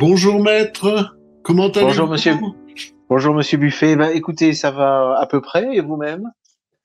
[0.00, 2.34] Bonjour maître, comment allez-vous Bonjour monsieur.
[3.10, 3.96] Bonjour monsieur Buffet.
[3.96, 6.32] Ben, écoutez, ça va à peu près et vous-même?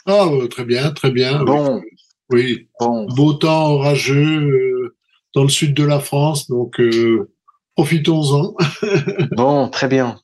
[0.06, 1.42] Ah, euh, très bien, très bien.
[1.46, 1.82] Bon.
[2.30, 3.06] Oui, Bon.
[3.06, 4.98] beau temps orageux euh,
[5.34, 7.32] dans le sud de la France, donc euh,
[7.78, 8.54] profitons-en.
[9.32, 10.20] Bon, très bien.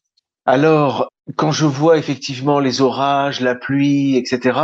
[0.45, 4.59] Alors, quand je vois effectivement les orages, la pluie, etc.,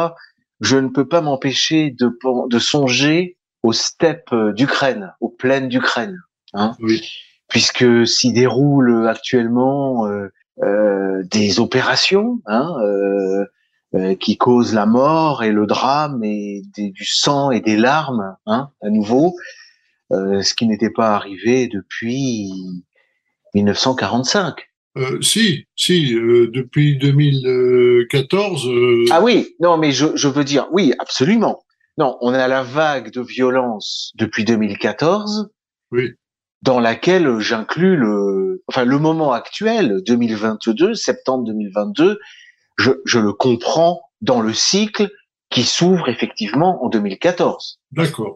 [0.59, 6.19] je ne peux pas m'empêcher de, songer aux steppes d'Ukraine, aux plaines d'Ukraine,
[6.53, 7.01] hein, Oui,
[7.49, 10.27] puisque s'y déroulent actuellement euh,
[10.63, 13.45] euh, des opérations hein, euh,
[13.95, 18.35] euh, qui causent la mort et le drame et des- du sang et des larmes,
[18.47, 19.35] hein, à nouveau,
[20.11, 22.49] euh, ce qui n'était pas arrivé depuis
[23.53, 24.55] 1945.
[24.97, 30.67] Euh, si, si, euh, depuis 2014, euh, Ah oui, non, mais je, je veux dire,
[30.71, 31.59] oui, absolument.
[31.99, 35.49] Non, on a la vague de violence depuis 2014,
[35.91, 36.11] oui,
[36.61, 42.19] dans laquelle j'inclus le, enfin, le moment actuel, 2022, septembre 2022,
[42.77, 45.09] je, je le comprends dans le cycle
[45.49, 48.35] qui s'ouvre effectivement en 2014, d'accord.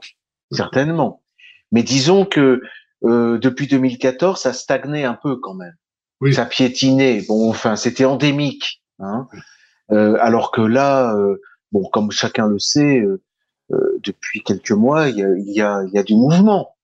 [0.51, 1.23] certainement.
[1.71, 2.61] Mais disons que
[3.03, 5.75] euh, depuis 2014, ça stagnait un peu quand même.
[6.21, 6.33] Oui.
[6.33, 7.23] Ça piétinait.
[7.27, 8.83] Bon, enfin, c'était endémique.
[8.99, 9.27] Hein.
[9.91, 13.21] Euh, alors que là, euh, bon, comme chacun le sait, euh,
[13.71, 16.75] euh, depuis quelques mois, il y a, y a, il y a du mouvement.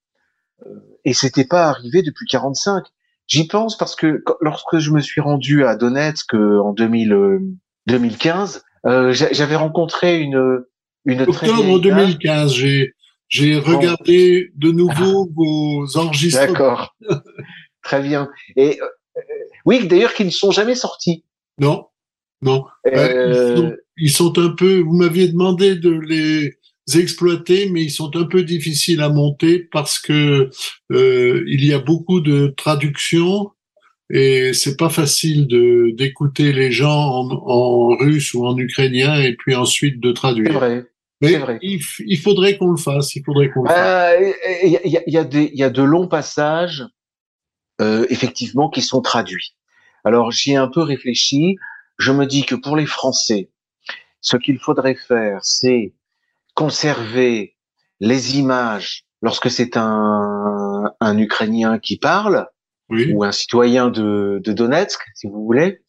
[1.07, 2.83] Euh, et c'était pas arrivé depuis 45.
[3.27, 7.13] J'y pense parce que quand- lorsque je me suis rendu à Donetsk euh, en 2000,
[7.13, 7.39] euh,
[7.87, 10.63] 2015, euh, j'a- j'avais rencontré une
[11.05, 11.97] une Octobre vieille dame.
[11.99, 12.93] 2015, j'ai
[13.29, 16.47] j'ai regardé de nouveau vos enregistrements.
[16.53, 16.95] D'accord.
[17.83, 18.29] Très bien.
[18.55, 18.85] Et euh,
[19.17, 19.21] euh,
[19.65, 21.23] oui, d'ailleurs, qui ne sont jamais sortis.
[21.59, 21.87] Non,
[22.41, 22.65] non.
[22.85, 24.79] Ouais, Euh, ils, sont, ils sont un peu.
[24.79, 26.53] Vous m'aviez demandé de les
[26.95, 30.49] exploiter, mais ils sont un peu difficiles à monter parce que
[30.91, 33.51] euh, il y a beaucoup de traductions
[34.09, 39.35] et c'est pas facile de d'écouter les gens en, en russe ou en ukrainien et
[39.35, 40.53] puis ensuite de c'est traduire.
[40.53, 40.85] vrai.
[41.19, 41.59] Mais c'est vrai.
[41.61, 43.15] Il, f- il faudrait qu'on le fasse.
[43.15, 44.15] Il faudrait qu'on le fasse.
[44.21, 44.33] Euh,
[44.63, 46.85] Il y, a, y a- il y a des- il y a de longs passages,
[47.81, 49.55] euh, effectivement, qui sont traduits.
[50.05, 51.57] Alors, j'y ai un peu réfléchi.
[51.97, 53.49] Je me dis que pour les Français,
[54.21, 55.93] ce qu'il faudrait faire, c'est
[56.57, 57.55] conserver
[57.99, 62.47] les images lorsque c'est un, un Ukrainien qui parle,
[62.89, 65.81] Oui, ou un citoyen de, de Donetsk, si vous voulez,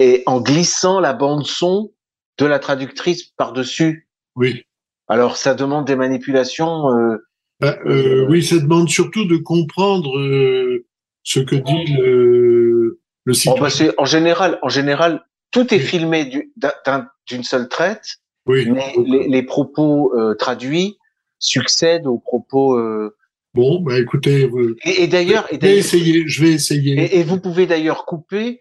[0.00, 1.92] et en glissant la bande son
[2.38, 4.08] de la traductrice par-dessus.
[4.36, 4.64] oui.
[5.08, 6.88] Alors, ça demande des manipulations.
[6.96, 7.16] euh,
[7.60, 10.86] Bah, euh, oui, ça demande surtout de comprendre euh,
[11.22, 13.62] ce que dit le, le oh, citoyen.
[13.62, 18.06] bah, c'est- en général, en général, tout est filmé du- d'un- d'un- d'une seule traite,
[18.46, 18.68] oui.
[18.70, 20.98] mais les, les propos euh, traduits
[21.38, 22.74] succèdent aux propos.
[22.78, 23.16] euh,
[23.54, 26.26] Bon, bah écoutez, vous- et et d'ailleurs, je vais essayer.
[26.26, 26.94] Je vais essayer.
[27.02, 28.60] Et, et vous pouvez d'ailleurs couper,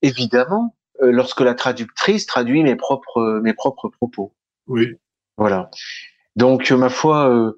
[0.00, 4.32] évidemment, euh, lorsque la traductrice traduit mes propres mes propres propos.
[4.66, 4.86] Oui.
[5.36, 5.70] Voilà.
[6.36, 7.52] Donc, ma foi,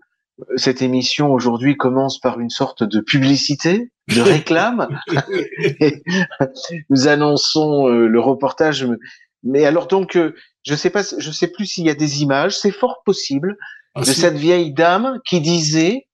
[0.57, 4.89] cette émission aujourd'hui commence par une sorte de publicité, de réclame.
[6.91, 8.87] Nous annonçons le reportage.
[9.43, 10.19] Mais alors donc,
[10.65, 12.57] je sais pas, je sais plus s'il y a des images.
[12.57, 13.57] C'est fort possible
[13.95, 14.15] Ah, de si.
[14.15, 16.09] cette vieille dame qui disait,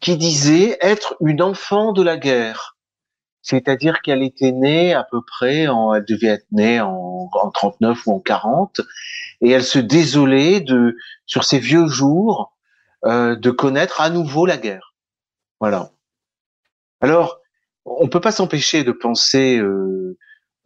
[0.00, 2.76] qui disait être une enfant de la guerre.
[3.42, 8.06] C'est-à-dire qu'elle était née à peu près, en, elle devait être née en, en 39
[8.06, 8.80] ou en 40,
[9.40, 12.56] et elle se désolait de, sur ses vieux jours,
[13.04, 14.94] euh, de connaître à nouveau la guerre.
[15.58, 15.90] Voilà.
[17.00, 17.40] Alors,
[17.84, 20.16] on peut pas s'empêcher de penser euh,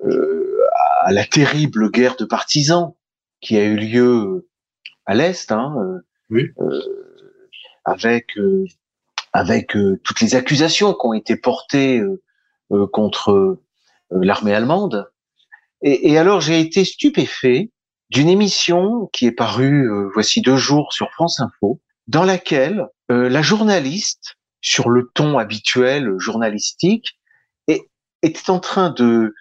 [0.04, 0.59] euh,
[1.04, 2.94] à la terrible guerre de partisans
[3.41, 4.48] qui a eu lieu
[5.06, 5.98] à l'est, hein, euh,
[6.30, 6.50] Oui.
[6.60, 6.80] euh,
[7.84, 8.64] avec euh,
[9.32, 12.03] avec toutes les accusations qui ont été portées
[12.92, 13.59] contre
[14.10, 15.10] l'armée allemande.
[15.83, 17.71] Et, et alors j'ai été stupéfait
[18.10, 23.28] d'une émission qui est parue euh, voici deux jours sur France Info, dans laquelle euh,
[23.28, 27.18] la journaliste, sur le ton habituel journalistique,
[27.68, 27.91] est-
[28.22, 29.34] était en train de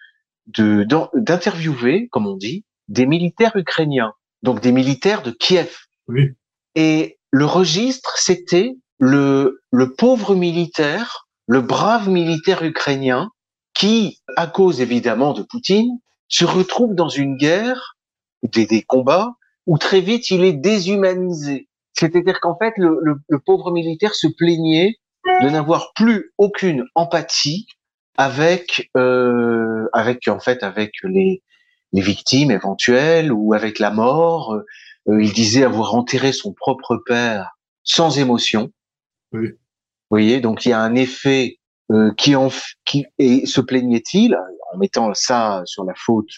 [0.47, 5.75] d'interviewer, comme on dit, des militaires ukrainiens, donc des militaires de Kiev.
[6.07, 6.31] Oui.
[6.75, 13.29] Et le registre, c'était le, le pauvre militaire, le brave militaire ukrainien,
[13.73, 17.97] qui, à cause évidemment de Poutine, se retrouve dans une guerre,
[18.43, 19.33] des, des combats,
[19.65, 21.67] où très vite il est déshumanisé.
[21.93, 24.95] C'est-à-dire qu'en fait, le, le- le pauvre militaire se plaignait
[25.41, 27.65] de n'avoir plus aucune empathie
[28.17, 31.41] avec, euh, avec en fait, avec les,
[31.95, 34.53] les victimes éventuelles ou avec la mort.
[35.07, 37.51] Euh, il disait avoir enterré son propre père
[37.83, 38.71] sans émotion.
[39.31, 39.49] Oui.
[39.49, 39.57] Vous
[40.11, 41.57] voyez, donc il y a un effet
[41.91, 42.49] euh, qui en
[42.83, 44.35] qui et se plaignait-il
[44.73, 46.29] en mettant ça sur la faute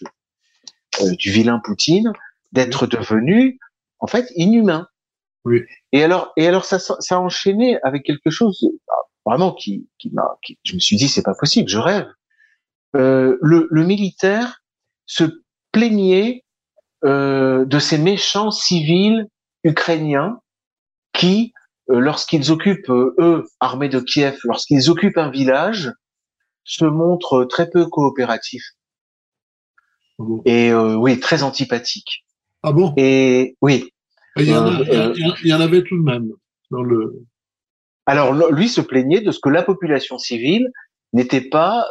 [1.01, 2.11] euh, du vilain Poutine
[2.51, 3.57] d'être devenu
[3.99, 4.87] en fait inhumain.
[5.43, 5.63] Oui.
[5.91, 8.63] Et alors et alors ça ça a enchaîné avec quelque chose
[9.25, 12.07] vraiment qui qui m'a je me suis dit c'est pas possible je rêve.
[12.95, 14.61] Euh, le, le militaire
[15.07, 15.23] se
[15.77, 16.43] plaignait
[17.05, 19.27] euh, de ces méchants civils
[19.63, 20.39] ukrainiens
[21.13, 21.53] qui
[21.89, 25.93] euh, lorsqu'ils occupent, euh, eux, armés de Kiev, lorsqu'ils occupent un village,
[26.63, 28.71] se montrent très peu coopératifs.
[30.19, 30.23] Ah.
[30.45, 32.25] Et oui, très antipathiques.
[32.63, 32.93] Ah bon?
[32.97, 33.93] Et oui.
[34.35, 35.13] il y, en a-
[35.43, 36.31] il y en avait tout de même
[36.71, 37.23] dans le.
[38.07, 40.67] Alors lui se plaignait de ce que la population civile
[41.13, 41.87] n'était pas,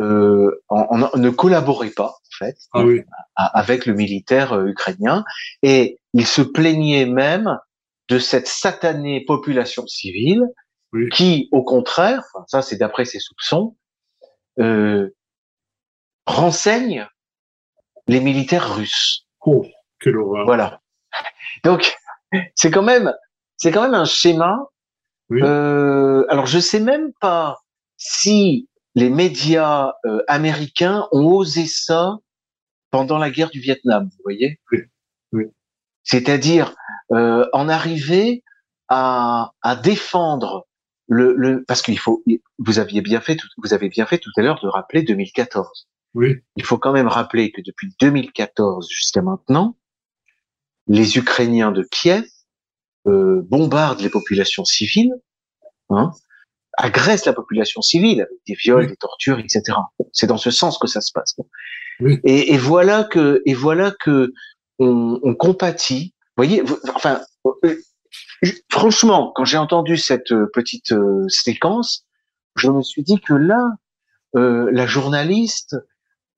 [0.00, 3.02] euh, en- ne collaborait pas en fait Ah oui.
[3.36, 5.24] avec le militaire euh, ukrainien,
[5.62, 7.58] et il se plaignait même
[8.08, 10.42] de cette satanée population civile
[10.92, 11.08] Oui.
[11.10, 13.76] qui, au contraire, enfin, ça c'est d'après ses soupçons,
[14.58, 15.10] euh,
[16.26, 17.06] renseigne
[18.08, 19.26] les militaires russes.
[19.44, 19.64] Oh,
[20.00, 20.44] quelle horreur.
[20.46, 20.80] Voilà.
[21.64, 21.96] Donc
[22.54, 23.12] c'est quand même,
[23.56, 24.66] c'est quand même un schéma.
[25.28, 25.40] Oui.
[25.42, 27.58] Euh, alors je sais même pas
[27.96, 32.18] si les médias euh, américains ont osé ça
[32.90, 34.10] pendant la guerre du Vietnam.
[34.12, 34.60] Vous voyez?
[34.72, 34.78] Oui.
[35.32, 35.44] Oui.
[36.02, 36.74] C'est-à-dire
[37.12, 38.42] euh, en arriver
[38.88, 40.66] à, à défendre
[41.08, 42.24] le, le parce qu'il faut.
[42.58, 46.36] Vous aviez bien fait, vous avez bien fait tout à l'heure de rappeler 2014 Oui.
[46.56, 49.76] il faut quand même rappeler que depuis 2014 jusqu'à maintenant,
[50.86, 52.24] les Ukrainiens de Kiev
[53.06, 55.14] euh, bombardent les populations civiles,
[55.90, 56.10] hein,
[56.76, 58.88] agressent la population civile avec des viols, Oui.
[58.88, 59.62] des tortures, etc.
[60.12, 61.34] C'est dans ce sens que ça se passe.
[62.00, 62.18] Oui.
[62.24, 64.32] Et, et voilà que, et voilà que
[64.78, 66.14] on, on compatit.
[66.36, 66.62] Vous voyez,
[66.94, 67.20] enfin,
[67.64, 67.76] euh,
[68.42, 72.06] je- franchement, quand j'ai entendu cette euh, petite euh, séquence,
[72.56, 73.62] je me suis dit que là,
[74.36, 75.76] euh, la journaliste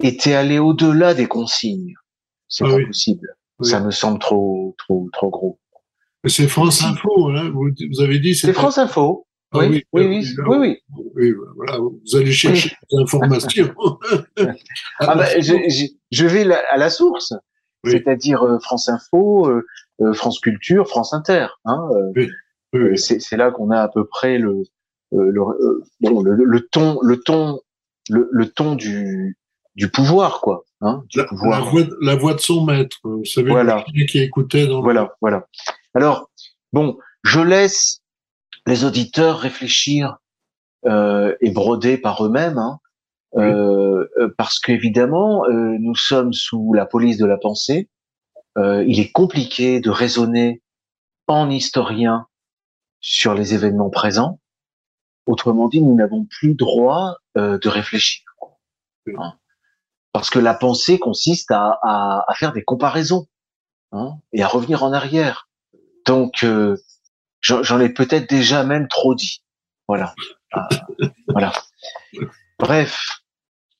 [0.02, 1.94] était allée au-delà des consignes.
[2.49, 2.87] C'est Ah pas oui.
[2.87, 3.37] possible.
[3.61, 3.69] Oui.
[3.69, 5.61] Ça me semble trop, trop, trop gros.
[6.26, 6.82] C'est France.
[6.82, 7.50] Info, hein.
[7.50, 8.34] vous, vous avez dit.
[8.34, 9.26] C'est France Info.
[9.54, 10.78] Ah oui, oui, oui, oui, oui, oui.
[11.14, 13.75] Oui, voilà, vous allez chercher des informations.
[15.00, 17.32] Ah bah, je, je, je vais la- à la source,
[17.84, 17.93] Oui.
[17.93, 19.64] c'est-à-dire euh, France Info, euh,
[20.00, 21.46] euh, France Culture, France Inter.
[21.64, 22.31] Hein, euh, Oui,
[22.75, 22.99] oui.
[22.99, 24.62] c'est là qu'on a à peu près le,
[25.14, 27.60] euh, le, euh, bon, le, le ton, le ton,
[28.10, 29.37] le, le ton du,
[29.75, 30.64] du pouvoir, quoi.
[30.81, 31.70] Hein, du La, la pouvoir.
[31.70, 33.84] voix, de- la voix de son maître, vous savez, Voilà.
[34.08, 35.46] qui écoutait dans le- Voilà, voilà.
[35.94, 36.31] Alors,
[36.72, 38.00] bon, je laisse
[38.66, 40.18] les auditeurs réfléchir
[40.86, 42.80] euh, et broder par eux-mêmes, hein,
[43.36, 47.88] euh, euh, parce qu'évidemment, euh, nous sommes sous la police de la pensée.
[48.58, 50.62] Euh, il est compliqué de raisonner
[51.26, 52.26] en historien
[53.00, 54.38] sur les événements présents.
[55.26, 58.24] Autrement dit, nous n'avons plus droit euh, de réfléchir.
[59.16, 59.34] Hein.
[60.12, 63.26] Parce que la pensée consiste à, à, à faire des comparaisons
[63.92, 65.48] hein, et à revenir en arrière.
[66.06, 66.76] Donc, euh,
[67.42, 69.42] j'en ai peut-être déjà même trop dit.
[69.88, 70.14] Voilà.
[70.52, 70.68] Ah,
[71.28, 71.52] voilà.
[72.58, 72.98] Bref.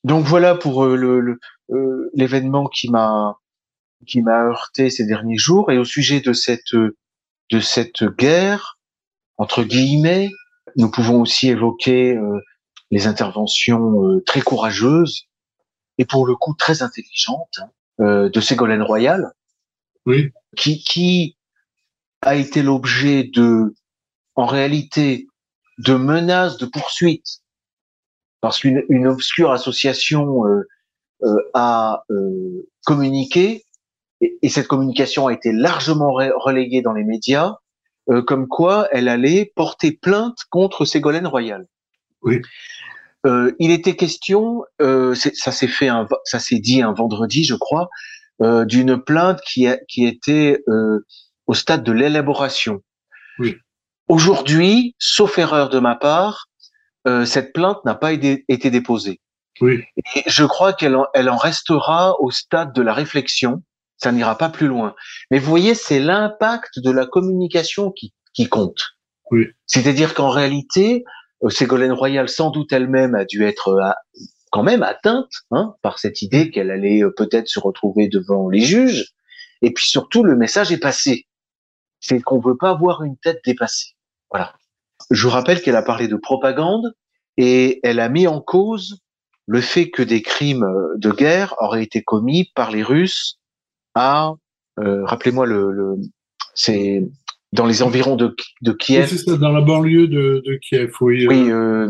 [0.03, 1.39] Donc voilà pour euh, le le-
[1.71, 3.37] euh, l'événement qui m'a
[4.05, 6.97] qui m'a heurté ces derniers jours et au sujet de cette euh,
[7.51, 8.77] de cette guerre
[9.37, 10.29] entre guillemets,
[10.75, 12.39] nous pouvons aussi évoquer euh,
[12.91, 15.27] les interventions euh, très courageuses
[15.97, 17.69] et pour le coup très intelligentes hein,
[18.01, 19.31] euh, de Ségolène Royal
[20.05, 21.37] Oui, qui, qui
[22.23, 23.73] a été l'objet de,
[24.35, 25.27] en réalité,
[25.77, 27.41] de menaces de poursuite,
[28.41, 30.67] parce qu'une une obscure association euh,
[31.23, 33.65] euh, a euh, communiqué,
[34.21, 37.55] et, et cette communication a été largement reléguée dans les médias,
[38.09, 41.67] euh, comme quoi elle allait porter plainte contre Ségolène Royal.
[42.21, 42.41] Oui.
[43.25, 47.55] Euh, il était question, euh, ça s'est fait, un, ça s'est dit un vendredi, je
[47.55, 47.87] crois,
[48.41, 51.05] euh, d'une plainte qui, a, qui était euh,
[51.47, 52.81] au stade de l'élaboration.
[53.39, 53.55] Oui.
[54.07, 56.47] Aujourd'hui, sauf erreur de ma part,
[57.07, 59.19] euh, cette plainte n'a pas été, été déposée.
[59.61, 59.83] oui,
[60.15, 63.63] Et je crois qu'elle en, elle en restera au stade de la réflexion.
[63.97, 64.95] Ça n'ira pas plus loin.
[65.31, 68.81] Mais vous voyez, c'est l'impact de la communication qui, qui compte.
[69.31, 69.47] Oui.
[69.65, 71.03] C'est-à-dire qu'en réalité,
[71.43, 73.91] euh, Ségolène Royal, sans doute elle-même, a dû être euh,
[74.51, 78.61] quand même atteinte hein, par cette idée qu'elle allait euh, peut-être se retrouver devant les
[78.61, 79.13] juges.
[79.61, 81.25] Et puis surtout, le message est passé.
[82.03, 83.93] C'est qu'on veut pas avoir une tête dépassée.
[84.29, 84.53] Voilà.
[85.09, 86.93] Je vous rappelle qu'elle a parlé de propagande
[87.37, 88.99] et elle a mis en cause
[89.47, 93.39] le fait que des crimes euh, de guerre auraient été commis par les Russes
[93.95, 94.33] à,
[94.79, 95.95] euh, rappelez-moi le, le
[96.55, 97.03] c'est
[97.53, 99.07] dans les environs de, de Kiev.
[99.07, 101.27] c'est ça, dans la banlieue de, de Kiev, oui.
[101.27, 101.87] Oui, euh,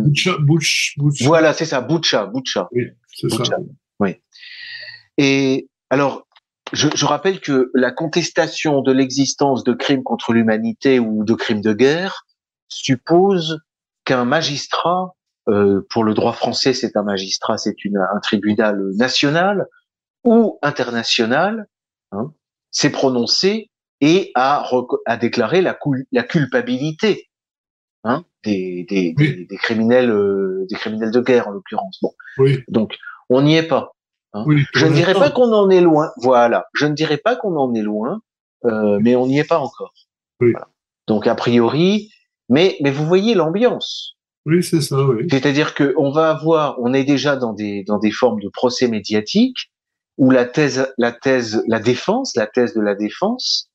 [1.21, 2.67] Voilà, c'est ça, Boucha, Boucha.
[2.71, 3.57] Oui, c'est ça.
[3.99, 4.15] Oui.
[5.17, 6.27] Et alors,
[6.73, 11.61] je, je, rappelle que la contestation de l'existence de crimes contre l'humanité ou de crimes
[11.61, 12.25] de guerre
[12.67, 13.59] suppose
[14.05, 15.15] qu'un magistrat,
[15.47, 19.67] euh, pour le droit français, c'est un magistrat, c'est un tribunal national
[20.23, 21.67] ou international,
[22.11, 22.33] hein,
[22.71, 23.69] s'est prononcé
[24.01, 24.67] et a,
[25.05, 25.77] a déclaré la,
[26.11, 27.29] la culpabilité
[28.03, 31.99] hein, des, des, des, criminels, euh, des criminels de guerre en l'occurrence.
[32.01, 32.63] Bon, oui.
[32.67, 32.97] donc
[33.29, 33.93] on n'y est pas.
[34.33, 34.45] Hein.
[34.73, 36.11] je ne dirais pas qu'on en est loin.
[36.17, 38.21] Voilà, je ne dirais pas qu'on en est loin,
[38.65, 39.93] euh, mais on n'y est pas encore.
[40.39, 40.67] Voilà.
[41.07, 42.11] Donc a priori,
[42.49, 44.15] mais mais vous voyez l'ambiance.
[44.45, 45.01] Oui, c'est ça.
[45.05, 45.27] Oui.
[45.29, 48.87] C'est-à-dire que on va avoir, on est déjà dans des dans des formes de procès
[48.87, 49.71] médiatiques
[50.17, 53.69] où la thèse, la thèse, la défense, la thèse de la défense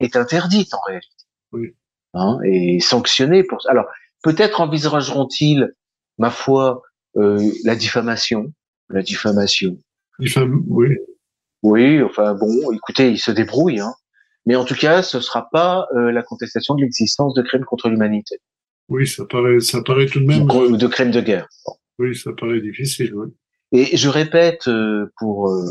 [0.00, 1.24] est interdite en réalité.
[1.52, 1.74] Oui.
[2.14, 3.58] Hein, et sanctionnée pour.
[3.68, 3.86] Alors
[4.22, 5.74] peut-être envisageront-ils,
[6.18, 6.82] ma foi,
[7.16, 8.52] euh, la diffamation,
[8.88, 9.78] la diffamation.
[10.18, 10.88] Oui.
[11.62, 13.94] Oui, enfin bon, écoutez, ils se débrouillent, hein.
[14.46, 17.88] Mais en tout cas, ce sera pas euh, la contestation de l'existence de crimes contre
[17.88, 18.36] l'humanité.
[18.88, 20.48] Oui, ça paraît, ça paraît tout de même.
[20.48, 21.48] Ou de crimes de guerre.
[21.98, 23.12] Oui, ça paraît difficile.
[23.14, 23.28] Oui.
[23.72, 25.64] Et je répète euh, pour, euh,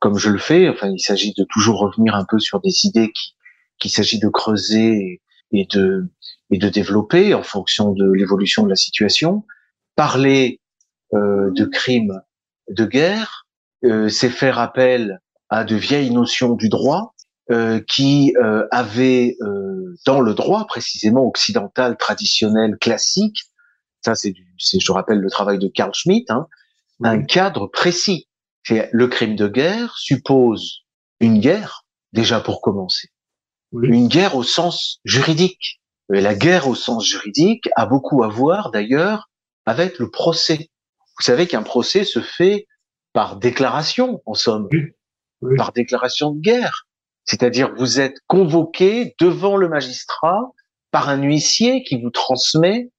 [0.00, 3.12] comme je le fais, enfin, il s'agit de toujours revenir un peu sur des idées
[3.12, 3.34] qui,
[3.78, 5.20] qu'il s'agit de creuser
[5.52, 6.08] et de
[6.50, 9.44] et de développer en fonction de l'évolution de la situation.
[9.94, 10.60] Parler
[11.14, 12.20] euh, de crimes
[12.68, 13.49] de guerre, euh,
[13.82, 17.14] c'est faire appel à de vieilles notions du droit
[17.50, 19.36] euh, qui euh, avaient
[20.06, 23.42] dans le droit précisément occidental traditionnel classique,
[24.02, 26.46] ça c'est, je rappelle le travail de Carl Schmitt, hein,
[27.02, 28.28] un cadre précis.
[28.68, 30.84] Le crime de guerre suppose
[31.18, 33.08] une guerre, déjà pour commencer.
[33.72, 35.80] Une guerre au sens juridique.
[36.14, 39.28] Et la guerre au sens juridique a beaucoup à voir d'ailleurs
[39.66, 40.70] avec le procès.
[41.18, 42.66] Vous savez qu'un procès se fait
[43.12, 44.68] par déclaration, en somme,
[45.56, 46.86] par déclaration de guerre.
[47.24, 50.52] C'est-à-dire vous êtes convoqué devant le magistrat
[50.90, 52.90] par un huissier qui vous transmet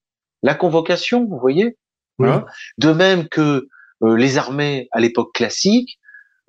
[0.44, 1.78] la convocation, vous voyez?
[2.20, 2.46] Hein?
[2.78, 3.68] De même que
[4.04, 6.00] euh, les armées à l'époque classique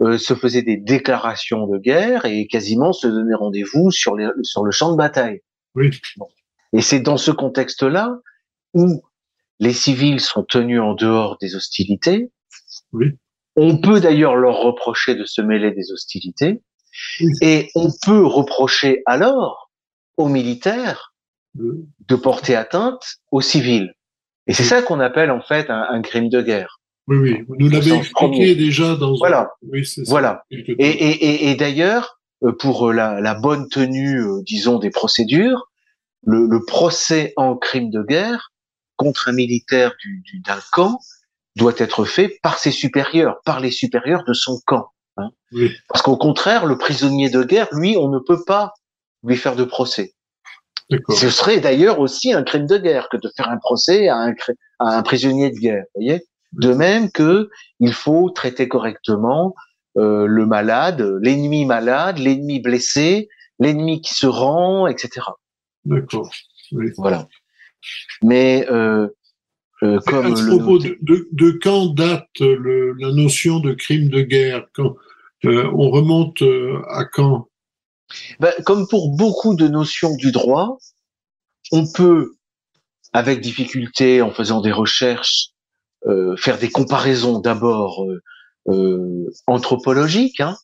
[0.00, 4.70] euh, se faisaient des déclarations de guerre et quasiment se donnaient rendez-vous sur, sur le
[4.70, 5.40] champ de bataille.
[5.74, 5.90] Oui.
[6.72, 8.18] Et c'est dans ce contexte-là
[8.74, 9.02] où
[9.60, 12.30] les civils sont tenus en dehors des hostilités.
[12.92, 13.18] Oui.
[13.56, 16.62] On peut d'ailleurs leur reprocher de se mêler des hostilités.
[17.40, 19.70] Et on peut reprocher alors
[20.16, 21.14] aux militaires
[21.54, 23.94] de porter atteinte aux civils.
[24.46, 26.82] Et c'est ça qu'on appelle en fait un crime de guerre.
[27.08, 29.16] Oui, oui, vous nous l'avez expliqué déjà dans.
[29.16, 29.50] Voilà.
[29.62, 30.44] Oui, voilà.
[30.50, 34.90] Et, et, et, et d'ailleurs, euh, pour euh, la, la, bonne tenue, euh, disons, des
[34.90, 35.68] procédures,
[36.24, 38.52] le, le, procès en crime de guerre
[38.96, 41.00] contre un militaire du, du, d'un camp
[41.56, 44.88] doit être fait par ses supérieurs, par les supérieurs de son camp.
[45.16, 45.30] Hein.
[45.52, 45.70] Oui.
[45.88, 48.72] Parce qu'au contraire, le prisonnier de guerre, lui, on ne peut pas
[49.22, 50.14] lui faire de procès.
[51.08, 54.34] Ce serait d'ailleurs aussi un crime de guerre que de faire un procès à un,
[54.78, 55.84] à un prisonnier de guerre.
[55.94, 56.22] Voyez?
[56.52, 57.48] De même que
[57.80, 59.54] il faut traiter correctement
[59.96, 63.28] euh, le malade, l'ennemi malade, l'ennemi blessé,
[63.58, 65.26] l'ennemi qui se rend, etc.
[65.84, 66.30] D'accord.
[66.98, 67.26] Voilà.
[68.22, 69.08] Mais euh,
[69.82, 74.08] euh, comme à ce propos, de, de, de, quand date le, la notion de crime
[74.08, 74.66] de guerre?
[74.74, 74.94] Quand,
[75.44, 77.48] euh, On remonte euh, à quand?
[78.40, 80.78] Ben, Comme pour beaucoup de notions du droit,
[81.72, 82.34] on peut,
[83.12, 85.48] avec difficulté, en faisant des recherches,
[86.06, 88.22] euh, faire des comparaisons d'abord euh,
[88.68, 90.56] euh, anthropologiques, hein,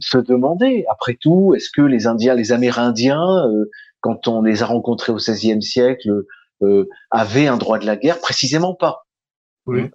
[0.00, 3.44] se demander, après tout, est-ce que les Indiens, les Amérindiens,
[4.00, 6.24] quand on les a rencontrés au XVIe siècle,
[7.10, 9.06] avaient un droit de la guerre Précisément pas.
[9.66, 9.90] Oui.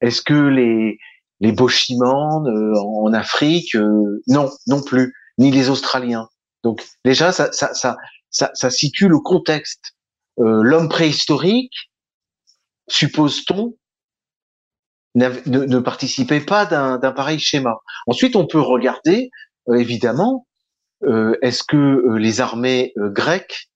[0.00, 0.98] Est-ce que les
[1.40, 3.76] les Bochimans en Afrique,
[4.28, 6.28] non, non plus, ni les Australiens.
[6.62, 7.96] Donc déjà, ça, ça, ça,
[8.30, 9.94] ça, ça situe le contexte.
[10.38, 11.90] L'homme préhistorique,
[12.88, 13.76] suppose-t-on,
[15.14, 17.78] ne, ne participait pas d'un pareil schéma.
[18.06, 19.30] Ensuite, on peut regarder,
[19.68, 20.46] euh, évidemment,
[21.04, 23.70] euh, est-ce que euh, les armées grecques,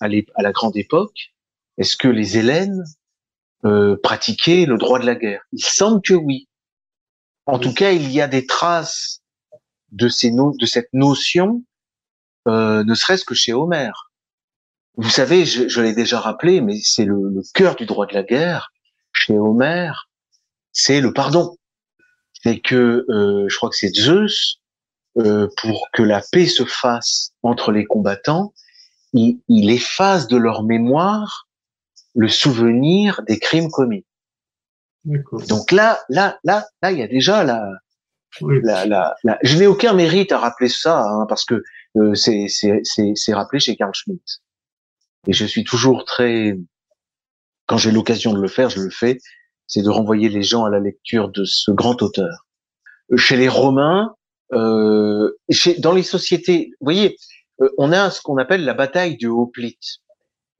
[0.00, 1.31] à, à, la grande époque,
[1.82, 2.84] est-ce que les Hélènes
[4.02, 5.42] pratiquaient le droit de la guerre?
[5.52, 6.48] Il semble que oui.
[7.46, 9.20] En tout cas, il y a des traces
[9.90, 11.64] de, ces de cette notion,
[12.46, 14.12] ne serait-ce que chez Homère.
[14.96, 18.14] Vous savez, je, je l'ai déjà rappelé, mais c'est le, le cœur du droit de
[18.14, 18.72] la guerre.
[19.12, 20.08] Chez Homère,
[20.72, 21.56] c'est le pardon.
[22.32, 24.60] C'est que euh, je crois que c'est Zeus,
[25.18, 28.54] euh, pour que la paix se fasse entre les combattants,
[29.12, 31.48] il, il efface de leur mémoire
[32.14, 34.04] le souvenir des crimes commis.
[35.48, 37.68] Donc là, là, là, là, il y a déjà la,
[38.40, 39.38] la, la, la...
[39.42, 41.62] je n'ai aucun mérite à rappeler ça, hein, parce que
[41.96, 44.22] euh, c'est, c'est, c'est, c'est rappelé chez Carl Schmitt.
[45.26, 46.56] Et je suis toujours très,
[47.66, 49.18] quand j'ai l'occasion de le faire, je le fais,
[49.66, 52.46] c'est de renvoyer les gens à la lecture de ce grand auteur.
[53.16, 54.14] Chez les Romains,
[54.52, 57.16] euh, chez, dans les sociétés, vous voyez,
[57.60, 59.98] euh, on a ce qu'on appelle la bataille de Hoplite.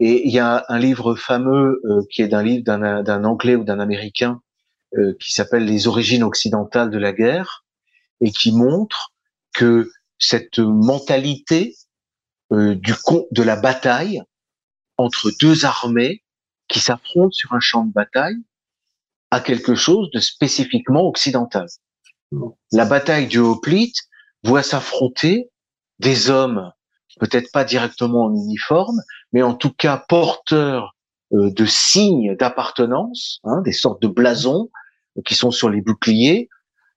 [0.05, 3.63] Et il y a un livre fameux euh, qui est d'un livre d'un Anglais ou
[3.63, 4.43] d'un Américain
[4.99, 7.65] euh, qui s'appelle Les origines occidentales de la guerre
[8.21, 9.13] et qui montre
[9.55, 11.77] que cette mentalité
[12.53, 12.95] euh, du
[13.31, 14.21] de la bataille
[14.97, 16.25] entre deux armées
[16.67, 18.43] qui s'affrontent sur un champ de bataille
[19.31, 21.69] a quelque chose de spécifiquement occidental.
[22.73, 23.99] La bataille du Hoplite
[24.43, 25.49] voit s'affronter
[26.01, 26.73] des hommes
[27.21, 29.01] peut-être pas directement en uniforme,
[29.33, 30.95] mais en tout cas porteurs
[31.33, 34.71] euh, de signes d'appartenance, hein, des sortes de blasons
[35.25, 36.49] qui sont sur les boucliers.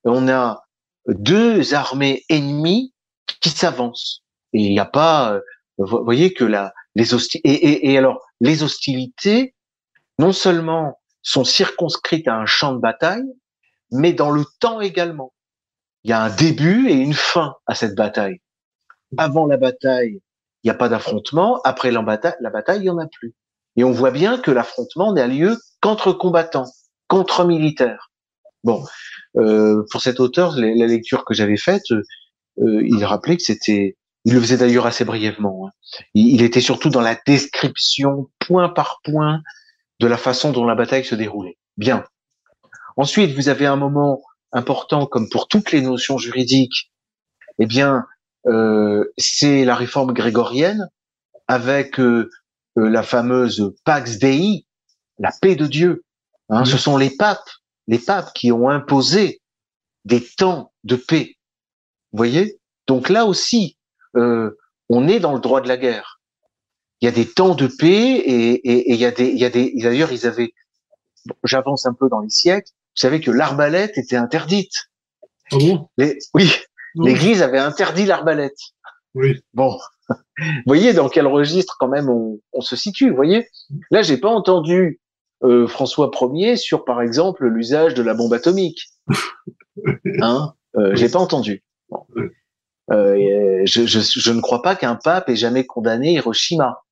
[0.03, 0.65] On a
[1.07, 2.93] deux armées ennemies
[3.41, 4.23] qui s'avancent.
[4.53, 5.41] Et il n'y a pas, euh,
[5.77, 9.55] vous voyez que la, les hostilités, et, alors les hostilités,
[10.19, 13.25] non seulement sont circonscrites à un champ de bataille,
[13.91, 15.33] mais dans le temps également.
[16.03, 18.39] Il y a un début et une fin à cette bataille
[19.17, 20.21] avant la bataille,
[20.63, 21.61] il n'y a pas d'affrontement.
[21.63, 23.33] Après la bataille, la bataille, il n'y en a plus.
[23.75, 26.71] Et on voit bien que l'affrontement n'a lieu qu'entre combattants,
[27.07, 28.11] contre militaires.
[28.63, 28.83] Bon,
[29.37, 34.33] euh, pour cet auteur, la, lecture que j'avais faite, euh, il rappelait que c'était, il
[34.33, 35.67] le faisait d'ailleurs assez brièvement.
[35.67, 35.71] Hein.
[36.13, 39.41] Il, il, était surtout dans la description point par point
[39.99, 41.57] de la façon dont la bataille se déroulait.
[41.77, 42.05] Bien.
[42.97, 46.91] Ensuite, vous avez un moment important, comme pour toutes les notions juridiques.
[47.59, 48.05] Eh bien,
[49.17, 50.89] c'est la réforme grégorienne
[51.47, 52.29] avec euh,
[52.77, 54.65] euh, la fameuse Pax Dei,
[55.19, 56.03] la paix de Dieu.
[56.49, 57.49] Hein, Ce sont les papes,
[57.87, 59.41] les papes qui ont imposé
[60.05, 61.37] des temps de paix.
[62.11, 62.59] Vous voyez?
[62.87, 63.77] Donc là aussi,
[64.13, 66.21] on est dans le droit de la guerre.
[67.01, 69.37] Il y a des temps de paix et, et, et il y a des, il
[69.37, 69.73] y a des.
[69.75, 70.53] D'ailleurs, ils avaient.
[71.43, 72.69] J'avance un peu dans les siècles.
[72.69, 74.73] Vous savez que l'arbalète était interdite.
[75.51, 75.57] Ah
[75.97, 76.49] les, oui,
[76.95, 78.57] L'Église avait interdit l'arbalète.
[79.13, 79.41] Oui.
[79.53, 79.77] Bon,
[80.09, 80.15] vous
[80.65, 83.09] voyez dans quel registre quand même on, on se situe.
[83.09, 83.47] Vous voyez,
[83.91, 84.99] là j'ai pas entendu
[85.43, 88.87] euh, François Ier sur par exemple l'usage de la bombe atomique.
[90.21, 90.53] Hein?
[90.77, 91.63] Euh, J'ai pas entendu.
[91.89, 92.05] Bon.
[92.91, 96.83] Euh, je, je, je, ne crois pas qu'un pape ait jamais condamné Hiroshima,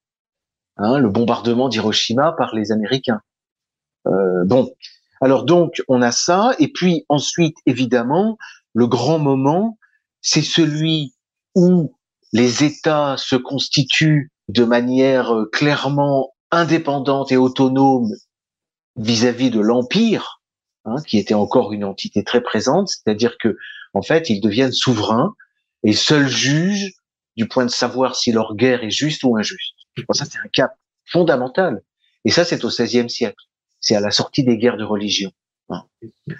[0.77, 3.21] hein, le bombardement d'Hiroshima par les Américains.
[4.07, 4.73] Euh, bon,
[5.21, 8.37] alors donc on a ça, et puis ensuite évidemment
[8.73, 9.77] le grand moment
[10.23, 11.13] c'est celui
[11.53, 11.95] où
[12.31, 18.09] les États se constituent de manière euh, clairement indépendante et autonome
[18.95, 20.41] vis-à-vis de l'empire,
[20.85, 23.57] hein, qui était encore une entité très présente, c'est-à-dire que
[23.93, 25.35] en fait ils deviennent souverains
[25.83, 26.93] et seuls juges
[27.35, 29.75] du point de savoir si leur guerre est juste ou injuste.
[30.13, 30.73] ça c'est un cap
[31.05, 31.81] fondamental.
[32.25, 33.43] Et ça c'est au XVIe siècle.
[33.81, 35.31] C'est à la sortie des guerres de religion.
[35.69, 35.83] Hein.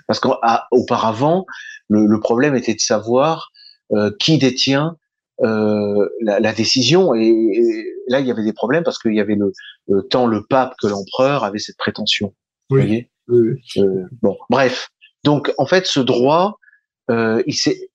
[0.08, 1.46] Parce qu'auparavant,
[1.89, 3.52] le, problème était de savoir
[4.19, 4.98] qui détient
[5.41, 7.15] euh, la, la, décision.
[7.15, 9.52] Et, là, il y avait des problèmes parce qu'il y avait le,
[10.10, 12.34] tant le pape que l'empereur avait cette prétention.
[12.69, 12.82] Oui.
[13.28, 14.89] Vous voyez euh, bon, bref.
[15.24, 16.60] Donc, en fait, ce droit,
[17.10, 17.89] euh, il s'est,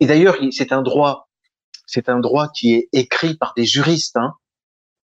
[0.00, 1.28] et d'ailleurs, c'est un droit,
[1.86, 4.16] c'est un droit qui est écrit par des juristes.
[4.16, 4.32] Hein.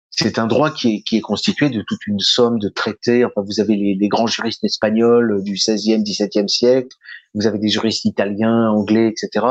[0.10, 3.24] C'est un droit qui est, qui est constitué de toute une somme de traités.
[3.24, 6.96] Enfin, vous avez les, les grands juristes espagnols du 16e, 17e siècle.
[7.34, 9.46] Vous avez des juristes italiens, anglais, etc.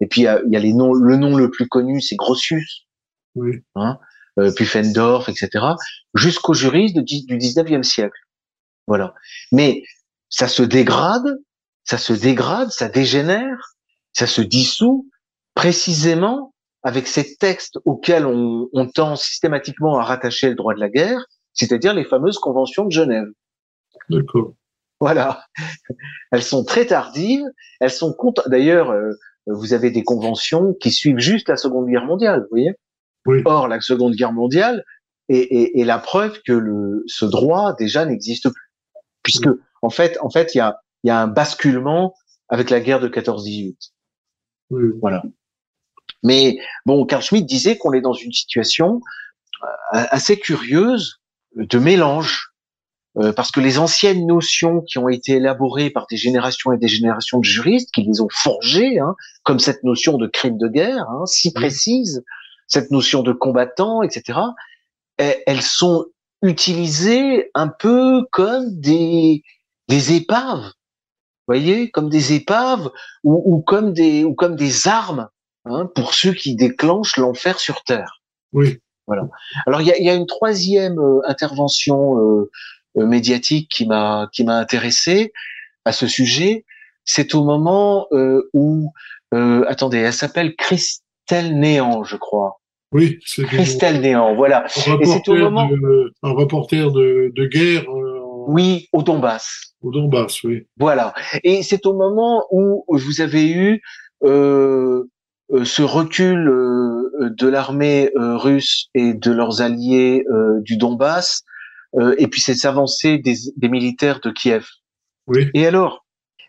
[0.00, 2.86] Et puis il y, a, les noms, le nom le plus connu, c'est Grotius,
[3.34, 3.62] oui.
[3.74, 3.98] hein,
[4.38, 5.64] euh, Pufendorf, etc.
[6.14, 8.18] Jusqu'aux juristes du 19e siècle.
[8.86, 9.14] Voilà.
[9.52, 9.82] Mais
[10.28, 11.38] ça se dégrade,
[11.84, 13.76] ça se dégrade, ça dégénère,
[14.12, 15.08] ça se dissout
[15.54, 20.88] précisément avec ces textes auxquels on, on tend systématiquement à rattacher le droit de la
[20.88, 23.28] guerre, c'est-à-dire les fameuses conventions de Genève.
[24.08, 24.54] D'accord.
[25.00, 25.44] Voilà.
[26.30, 27.44] Elles sont très tardives.
[27.80, 28.14] Elles sont
[28.46, 29.12] d'ailleurs, euh,
[29.46, 32.72] vous avez des conventions qui suivent juste la Seconde Guerre mondiale, vous voyez?
[33.26, 33.42] Oui.
[33.44, 34.84] Or, la Seconde Guerre mondiale
[35.28, 38.70] est, est, est la preuve que le, ce droit déjà n'existe plus,
[39.22, 39.56] puisque oui.
[39.82, 42.14] en fait, en fait, il y a, y a un basculement
[42.48, 43.76] avec la guerre de 14-18.
[44.70, 44.82] Oui.
[45.00, 45.22] Voilà.
[46.22, 49.00] Mais bon, Carl Schmitt disait qu'on est dans une situation
[49.62, 49.66] euh,
[50.10, 51.20] assez curieuse
[51.56, 52.49] de mélange
[53.18, 56.88] euh, parce que les anciennes notions qui ont été élaborées par des générations et des
[56.88, 61.06] générations de juristes, qui les ont forgées, hein, comme cette notion de crime de guerre,
[61.10, 62.24] hein, si précise,
[62.66, 64.38] cette notion de combattant, etc.,
[65.18, 66.06] elles sont
[66.40, 69.42] utilisées un peu comme des,
[69.88, 70.72] des épaves,
[71.46, 72.90] voyez, comme des épaves
[73.24, 75.28] ou, ou comme des ou comme des armes
[75.64, 78.22] hein, pour ceux qui déclenchent l'enfer sur terre.
[78.52, 78.78] Oui.
[79.06, 79.28] Voilà.
[79.66, 82.50] Alors il y a, y a, une troisième euh, intervention euh,
[82.96, 85.32] médiatique qui m'a qui m'a intéressé
[85.84, 86.64] à ce sujet.
[87.04, 88.06] C'est au moment
[88.52, 88.92] où
[89.32, 92.60] attendez, elle s'appelle Christelle Néant, je crois.
[92.92, 94.64] Oui, c'est Christelle Néant, voilà.
[94.66, 97.84] Et c'est au moment de, un reporter de, de guerre.
[98.48, 99.74] oui, au Donbass.
[99.82, 100.66] Au Donbass, oui.
[100.76, 101.14] Voilà.
[101.44, 103.80] Et c'est au moment où vous avez eu
[104.24, 105.04] euh,
[105.64, 111.42] ce recul euh, de l'armée euh, russe et de leurs alliés euh, du Donbass,
[112.18, 114.66] et puis cette avancée des, des, militaires de Kiev.
[115.26, 115.48] Oui.
[115.54, 116.06] Et alors,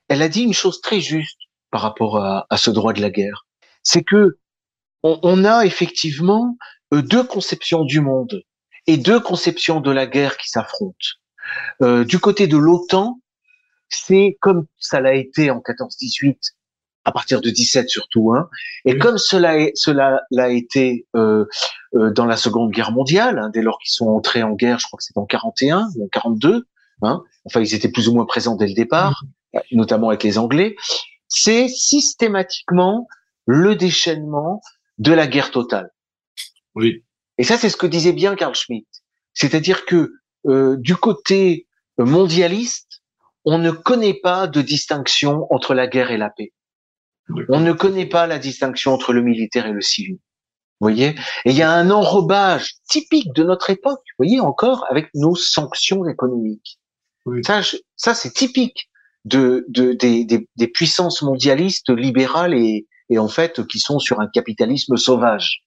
[0.07, 1.39] elle a dit une chose très juste
[1.71, 3.47] par rapport à, à ce droit de la guerre,
[3.81, 4.37] c'est que
[5.03, 6.57] on, on, a effectivement
[6.91, 8.43] deux conceptions du monde
[8.87, 10.95] et deux conceptions de la guerre qui s'affrontent.
[11.81, 13.19] Euh, du côté de l'OTAN,
[13.89, 16.37] c'est comme ça l'a été en 14-18
[17.05, 18.33] à partir de 17 surtout.
[18.33, 18.49] Hein.
[18.85, 18.99] Et oui.
[18.99, 21.45] comme cela cela l'a été euh,
[21.95, 24.87] euh, dans la Seconde Guerre mondiale, hein, dès lors qu'ils sont entrés en guerre, je
[24.87, 26.67] crois que c'est en 41 ou en 42.
[27.03, 29.61] Hein, enfin, ils étaient plus ou moins présents dès le départ, oui.
[29.71, 30.75] notamment avec les Anglais.
[31.27, 33.07] C'est systématiquement
[33.45, 34.61] le déchaînement
[34.99, 35.89] de la guerre totale.
[36.75, 37.03] Oui.
[37.37, 38.87] Et ça, c'est ce que disait bien Carl Schmitt.
[39.33, 40.13] C'est-à-dire que
[40.45, 43.01] euh, du côté mondialiste,
[43.45, 46.53] on ne connaît pas de distinction entre la guerre et la paix.
[47.49, 50.15] On ne connaît pas la distinction entre le militaire et le civil.
[50.15, 51.09] Vous voyez?
[51.45, 55.35] Et il y a un enrobage typique de notre époque, vous voyez, encore avec nos
[55.35, 56.79] sanctions économiques.
[57.25, 57.41] Oui.
[57.45, 58.89] Ça, je, ça c'est typique
[59.25, 64.19] de, de des, des, des, puissances mondialistes libérales et, et en fait qui sont sur
[64.21, 65.63] un capitalisme sauvage.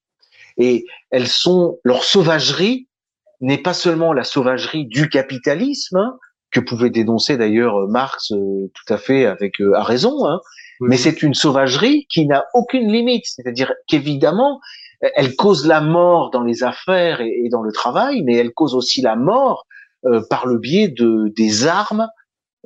[0.56, 2.88] Et elles sont leur sauvagerie
[3.40, 6.18] n'est pas seulement la sauvagerie du capitalisme hein,
[6.50, 10.40] que pouvait dénoncer d'ailleurs Marx euh, tout à fait avec euh, à raison, hein,
[10.84, 10.90] oui.
[10.90, 14.60] mais c'est une sauvagerie qui n'a aucune limite, c'est-à-dire qu'évidemment
[15.16, 19.02] elle cause la mort dans les affaires et, dans le travail, mais elle cause aussi
[19.02, 19.66] la mort
[20.06, 22.08] euh, par le biais de des armes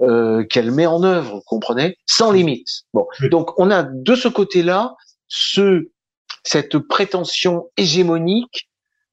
[0.01, 2.69] euh, qu'elle met en œuvre, vous comprenez, sans limite.
[2.95, 4.95] Bon, donc on a de ce côté-là
[5.27, 5.89] ce
[6.45, 8.69] cette prétention hégémonique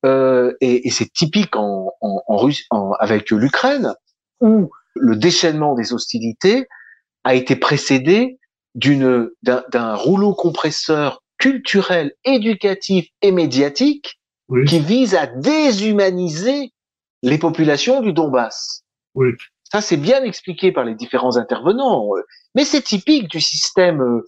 [0.05, 3.93] euh, et, et c'est typique en, en, en, Russe, en avec l'Ukraine
[4.41, 6.67] où le déchaînement des hostilités
[7.23, 8.37] a été précédé
[8.75, 14.65] d'une d'un rouleau compresseur culturel, éducatif et médiatique oui.
[14.65, 16.71] qui vise à déshumaniser
[17.23, 18.83] les populations du Donbass.
[19.15, 19.29] Oui.
[19.71, 22.09] Ça, c'est bien expliqué par les différents intervenants,
[22.53, 24.25] mais c'est typique du système euh,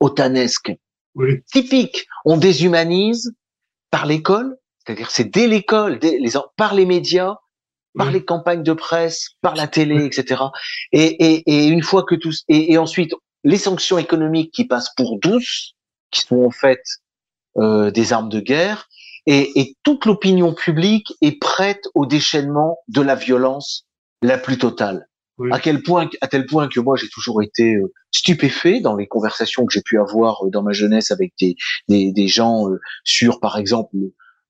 [0.00, 0.72] otanesque.
[1.14, 1.42] Oui.
[1.52, 2.06] Typique.
[2.24, 3.34] On déshumanise
[3.90, 7.36] par l'école, c'est-à-dire c'est dès l'école, les, par les médias,
[7.96, 8.14] par oui.
[8.14, 10.44] les campagnes de presse, par la télé, etc.
[10.92, 13.12] Et, et, et une fois que tous, et, et, ensuite
[13.46, 15.76] les sanctions économiques qui passent pour douces,
[16.10, 16.82] qui sont en fait
[17.58, 18.88] euh, des armes de guerre,
[19.26, 23.86] et, et toute l'opinion publique est prête au déchaînement de la violence
[24.20, 25.08] la plus totale.
[25.38, 25.50] Oui.
[25.52, 29.06] À quel point, à tel point que moi j'ai toujours été euh, stupéfait dans les
[29.06, 31.54] conversations que j'ai pu avoir euh, dans ma jeunesse avec des,
[31.88, 33.94] des, des gens euh, sur, par exemple,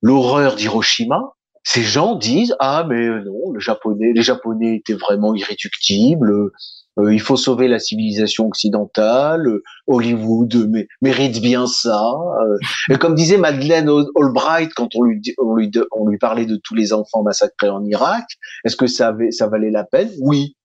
[0.00, 1.20] l'horreur d'Hiroshima.
[1.68, 6.52] Ces gens disent ah mais non, le japonais, les japonais étaient vraiment irréductibles.
[7.00, 9.48] Euh, il faut sauver la civilisation occidentale.
[9.48, 10.70] Euh, Hollywood
[11.02, 12.00] mérite bien ça.
[12.40, 12.56] Euh,
[12.88, 16.76] et comme disait Madeleine Albright quand on lui, on lui, on lui parlait de tous
[16.76, 18.24] les enfants massacrés en Irak,
[18.64, 20.10] est-ce que ça, avait, ça valait la peine?
[20.20, 20.56] Oui.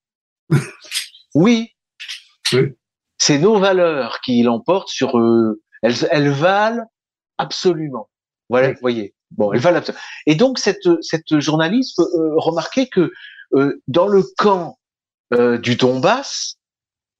[1.33, 1.69] oui.
[2.53, 2.59] oui.
[3.17, 5.63] C'est nos valeurs qui l'emportent sur eux.
[5.81, 6.83] Elles, elles valent
[7.39, 8.07] absolument.
[8.49, 8.73] Voilà, oui.
[8.73, 9.15] vous voyez.
[9.31, 10.03] Bon, elles valent absolument.
[10.25, 13.11] Et donc cette cette journaliste euh, remarquait que
[13.53, 14.77] euh, dans le camp
[15.33, 16.55] euh, du Donbass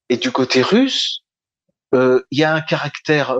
[0.10, 1.24] et du côté russe,
[1.94, 3.38] il y a un caractère,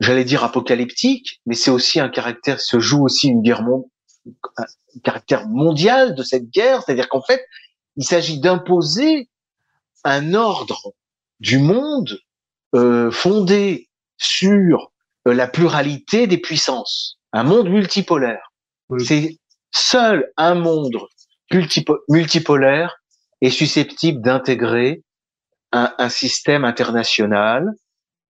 [0.00, 3.90] j'allais dire apocalyptique, mais c'est aussi un caractère, se joue aussi une guerre mondiale
[4.56, 7.44] un caractère mondial de cette guerre, c'est-à-dire qu'en fait,
[7.96, 9.28] il s'agit d'imposer
[10.04, 10.94] un ordre
[11.40, 12.18] du monde
[12.74, 14.92] euh, fondé sur
[15.26, 18.50] euh, la pluralité des puissances, un monde multipolaire.
[18.88, 19.04] Oui.
[19.04, 19.38] C'est
[19.70, 20.96] seul un monde
[21.52, 22.96] multipo multipolaire
[23.42, 25.02] est susceptible d'intégrer
[25.72, 27.68] un, un, système international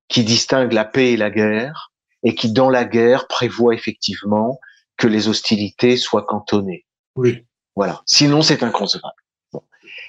[0.09, 1.93] qui distingue la paix et la guerre
[2.25, 4.59] et qui, dans la guerre, prévoit effectivement
[4.97, 6.85] que les hostilités soient cantonnées.
[7.15, 7.47] Oui.
[7.77, 8.03] Voilà.
[8.07, 9.15] Sinon, c'est inconcevable.
[9.53, 9.63] Bon.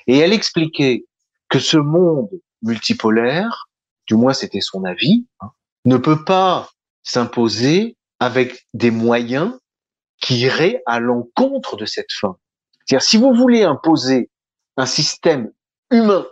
[0.08, 1.06] Et elle expliquait
[1.50, 2.30] que ce monde
[2.64, 3.70] multipolaire,
[4.08, 5.52] du moins c'était son avis, hein,
[5.86, 6.72] ne peut pas
[7.04, 9.58] s'imposer avec des moyens
[10.22, 12.38] qui iraient à l'encontre de cette fin.
[12.86, 14.30] C'est-à-dire, si vous voulez imposer
[14.78, 15.52] un système
[15.92, 16.26] humain,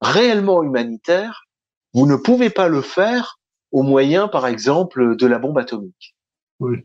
[0.00, 1.44] réellement humanitaire,
[1.94, 3.38] vous ne pouvez pas le faire
[3.72, 6.16] au moyen, par exemple, de la bombe atomique.
[6.60, 6.78] Oui.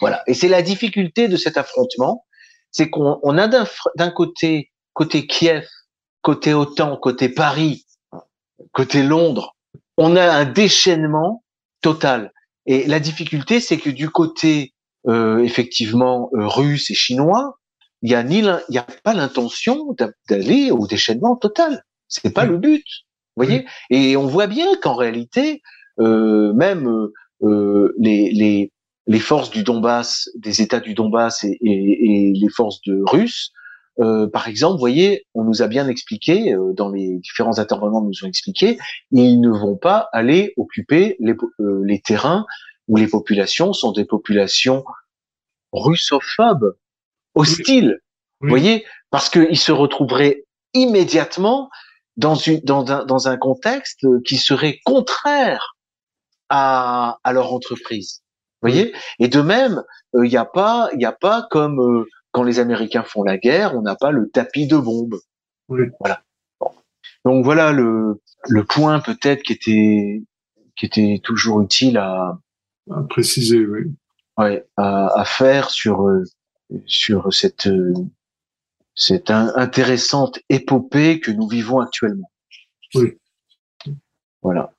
[0.00, 0.22] Voilà.
[0.26, 2.26] Et c'est la difficulté de cet affrontement,
[2.70, 5.66] c'est qu'on a d'un côté, côté Kiev,
[6.20, 7.86] côté OTAN, côté Paris,
[8.72, 9.56] côté Londres,
[9.96, 11.42] on a un déchaînement
[11.80, 12.32] total.
[12.66, 14.74] Et la difficulté, c'est que du côté
[15.08, 17.58] euh, effectivement euh, russe et chinois,
[18.02, 19.94] il y a ni il y a pas l'intention
[20.28, 21.84] d'aller au déchaînement total.
[22.08, 22.84] C'est pas le but,
[23.36, 23.66] vous voyez?
[23.90, 25.62] Et on voit bien qu'en réalité,
[26.00, 26.88] euh, même
[27.42, 28.72] euh, les, les
[29.08, 33.52] les forces du Donbass, des États du Donbass et, et, et les forces de Russes,
[33.98, 38.02] euh, par exemple, vous voyez, on nous a bien expliqué, euh, dans les différents intervenants
[38.02, 38.78] nous ont expliqué,
[39.10, 42.44] ils ne vont pas aller occuper les, euh, les terrains
[42.88, 44.84] où les populations sont des populations
[45.72, 46.76] russophobes,
[47.34, 48.00] hostiles.
[48.40, 51.70] Vous voyez, parce qu'ils se retrouveraient immédiatement
[52.16, 55.74] dans, une, dans, un, dans un contexte qui serait contraire
[56.50, 58.20] à, à leur entreprise.
[58.60, 59.82] Vous voyez Et de même,
[60.14, 62.06] il n'y a pas, il n'y a pas comme
[62.36, 65.18] quand les Américains font la guerre, on n'a pas le tapis de bombes.
[65.68, 66.22] Voilà.
[67.24, 70.22] Donc voilà le, le point peut-être qui était
[70.76, 72.38] qui était toujours utile à,
[72.90, 73.84] à préciser, oui.
[74.36, 76.06] Ouais, à, à faire sur
[76.84, 77.70] sur cette
[78.94, 82.30] cette intéressante épopée que nous vivons actuellement.
[82.94, 83.18] Oui.
[84.42, 84.74] Voilà.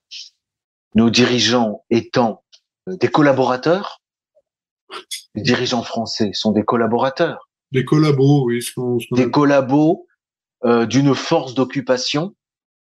[0.93, 2.43] Nos dirigeants étant
[2.86, 4.04] des collaborateurs,
[5.34, 7.47] les dirigeants français sont des collaborateurs.
[7.71, 8.60] Des collabos, oui.
[9.12, 10.08] des collabos
[10.65, 12.34] euh, d'une force d'occupation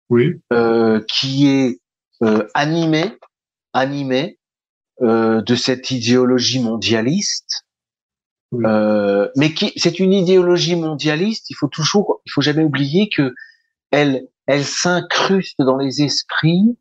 [0.09, 0.41] oui.
[0.53, 1.81] euh, qui est
[2.23, 3.11] euh, animée,
[3.73, 4.39] animée
[5.01, 7.65] euh, de cette idéologie mondialiste,
[8.51, 8.63] Oui.
[8.65, 11.49] euh, mais qui c'est une idéologie mondialiste.
[11.49, 13.35] Il faut toujours, il faut jamais oublier que
[13.91, 16.77] elle, elle s'incruste dans les esprits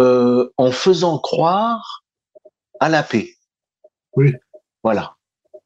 [0.00, 2.04] euh, en faisant croire
[2.80, 3.30] à la paix.
[4.16, 4.34] Oui.
[4.82, 5.16] Voilà.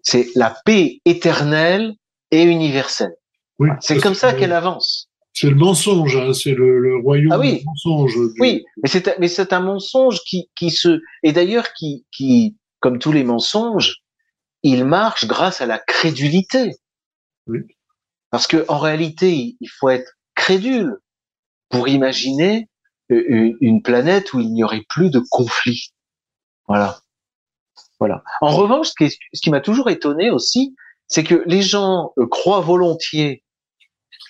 [0.03, 1.95] C'est la paix éternelle
[2.31, 3.15] et universelle.
[3.59, 3.69] Oui.
[3.81, 5.09] C'est comme ça que qu'elle avance.
[5.33, 7.59] C'est le mensonge, hein, c'est le, le royaume Ah oui.
[7.59, 8.15] du mensonge.
[8.15, 12.57] du- Oui, mais c'est mais c'est un mensonge qui qui se et d'ailleurs qui qui
[12.81, 13.97] comme tous les mensonges,
[14.63, 16.73] il marche grâce à la crédulité.
[17.47, 17.61] Oui.
[18.31, 20.97] Parce que en réalité, il faut être crédule
[21.69, 22.69] pour imaginer
[23.13, 25.91] euh, une une planète où il n'y aurait plus de conflit.
[26.67, 27.01] Voilà.
[28.01, 28.25] Voilà.
[28.41, 30.75] En revanche, ce qui, est- ce qui m'a toujours étonné aussi,
[31.07, 33.45] c'est que les gens euh, croient volontiers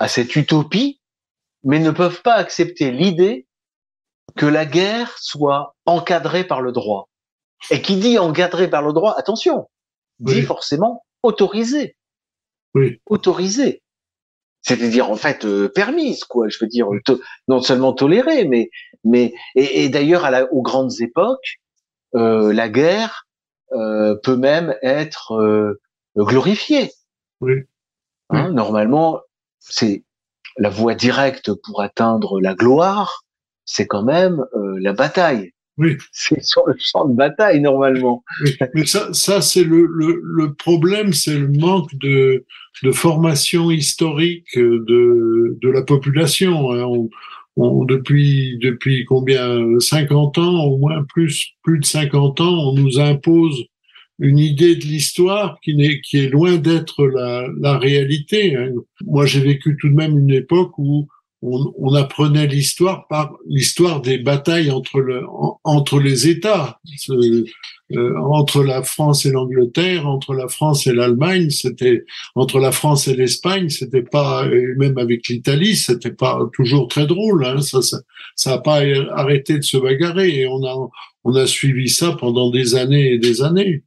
[0.00, 1.00] à cette utopie,
[1.62, 3.46] mais ne peuvent pas accepter l'idée
[4.36, 7.08] que la guerre soit encadrée par le droit.
[7.70, 9.68] Et qui dit encadrée par le droit, attention,
[10.18, 11.96] dit forcément autorisée.
[12.74, 13.00] Oui.
[13.06, 13.82] Autorisée.
[14.62, 16.48] C'est-à-dire en fait euh, permise, quoi.
[16.48, 16.86] Je veux dire
[17.48, 18.70] non seulement tolérée, mais
[19.04, 21.60] mais et, et d'ailleurs aux grandes époques,
[22.14, 23.26] euh, la guerre
[24.22, 25.80] peut même être euh,
[26.16, 26.90] glorifiée.
[27.40, 27.54] Oui.
[28.30, 29.20] Hein, Normalement,
[29.58, 30.04] c'est
[30.58, 33.24] la voie directe pour atteindre la gloire,
[33.64, 35.52] c'est quand même euh, la bataille.
[35.78, 35.96] Oui.
[36.12, 38.22] C'est sur le champ de bataille normalement.
[38.44, 42.44] Oui, mais ça, ça c'est le, le, le problème, c'est le manque de,
[42.82, 46.72] de formation historique de, de la population.
[46.72, 46.82] hein.
[46.84, 47.08] On,
[47.56, 53.64] depuis, depuis combien 50 ans, au moins plus, plus de 50 ans, on nous impose
[54.18, 58.54] une idée de l'histoire qui, n'est, qui est loin d'être la, la réalité.
[58.54, 58.70] hein.
[59.06, 61.08] Moi, j'ai vécu tout de même une époque où
[61.42, 66.78] on, on apprenait l'histoire par l'histoire des batailles entre, le, en- entre les États.
[67.92, 72.04] Euh, entre la France et l'Angleterre, entre la France et l'Allemagne, c'était
[72.36, 77.08] entre la France et l'Espagne, c'était pas et même avec l'Italie, c'était pas toujours très
[77.08, 77.44] drôle.
[77.44, 77.98] Hein, ça, ça,
[78.36, 78.82] ça a pas
[79.16, 80.88] arrêté de se bagarrer et on a
[81.24, 83.82] on a suivi ça pendant des années et des années.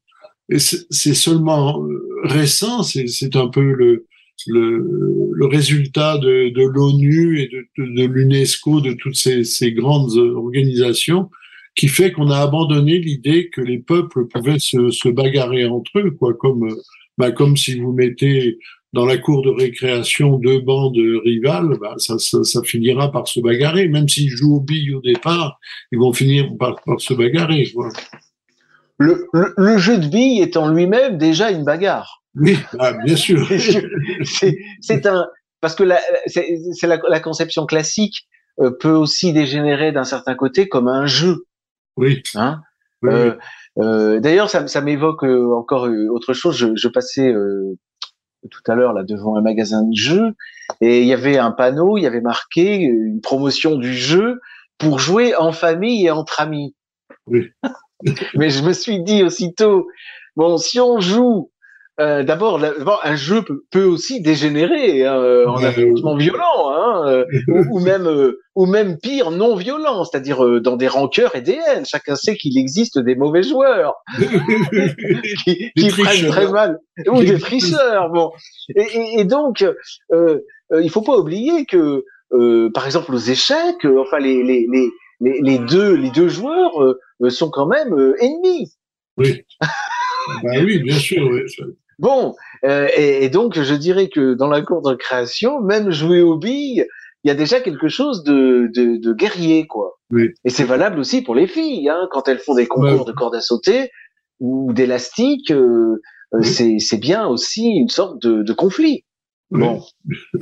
[0.50, 4.06] Et c'est seulement euh, récent, c'est un peu le
[4.48, 10.17] le, le résultat de, de l'ONU et de, de, l'UNESCO, de toutes ces, ces grandes
[10.17, 11.30] organisations
[11.76, 16.12] qui fait qu'on a abandonné l'idée que les peuples pouvaient se, se bagarrer entre eux,
[16.12, 16.76] quoi, comme,
[17.17, 18.60] bah, comme si vous mettez
[18.93, 23.39] dans la cour de récréation deux bandes rivales, bah, ça, ça, ça finira par se
[23.39, 23.88] bagarrer.
[23.88, 25.60] Même s'ils jouent aux billes au départ,
[25.91, 27.67] ils vont finir par, par se bagarrer.
[29.00, 32.22] Le, le, le jeu de billes est en lui-même déjà une bagarre.
[32.36, 33.48] Oui, bah, bien sûr.
[34.82, 35.28] c'est un
[35.62, 38.28] parce que la, c'est la, la conception classique
[38.60, 41.46] euh, peut aussi dégénérer d'un certain côté comme un jeu.
[41.96, 42.62] Oui, Hein
[43.06, 43.36] Euh,
[43.80, 46.58] euh, D'ailleurs, ça, ça m'évoque encore autre chose.
[46.58, 47.34] Je, je passais
[48.52, 50.34] tout à l'heure là devant un magasin de jeux
[50.82, 54.41] et il y avait un panneau, il y avait marqué une promotion du jeu
[54.78, 56.76] pour jouer en famille et entre amis.
[57.28, 57.52] Oui.
[58.36, 59.88] Mais je me suis dit aussitôt,
[60.36, 61.52] bon, si on joue
[61.99, 62.60] euh, d'abord,
[63.03, 67.79] un jeu peut, peut aussi dégénérer hein, euh, en affrontement violent, hein, euh, ou, ou,
[67.82, 71.86] même, euh, ou même pire, non violent, c'est-à-dire euh, dans des rancœurs et des haines.
[71.86, 73.93] Chacun sait qu'il existe des mauvais joueurs
[75.45, 78.10] qui, qui prennent très mal, ou des tricheurs.
[78.10, 78.32] Bon,
[78.75, 79.63] et, et, et donc,
[80.12, 82.03] il faut pas oublier que,
[82.73, 86.73] par exemple, aux échecs, enfin les, les, les les, les, deux les deux joueurs
[87.29, 88.73] sont quand même ennemis.
[89.15, 89.43] Oui.
[89.62, 91.29] bah oui, bien sûr.
[91.32, 91.41] Oui.
[92.04, 92.36] Bon,
[92.66, 96.38] euh, et, et, donc je dirais que dans la cour de création, même jouer aux
[96.38, 96.86] billes,
[97.24, 99.98] il y a déjà quelque chose de, de, de guerrier, quoi.
[100.12, 100.32] Oui.
[100.44, 103.06] Et c'est valable aussi pour les filles, hein, quand elles font des concours ouais.
[103.06, 103.89] de corde à sauter
[104.42, 106.02] ou d'élastique, euh,
[106.34, 106.46] oui.
[106.46, 109.06] c'est, c'est bien aussi une sorte de, de conflit.
[109.52, 109.62] Oui.
[109.62, 109.82] Bon.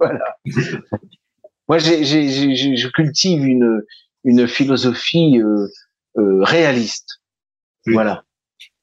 [0.00, 0.24] voilà.
[1.68, 3.80] Moi, j'ai, j'ai, j'ai, je cultive une,
[4.24, 5.68] une philosophie euh,
[6.18, 7.20] euh réaliste.
[7.86, 8.24] Voilà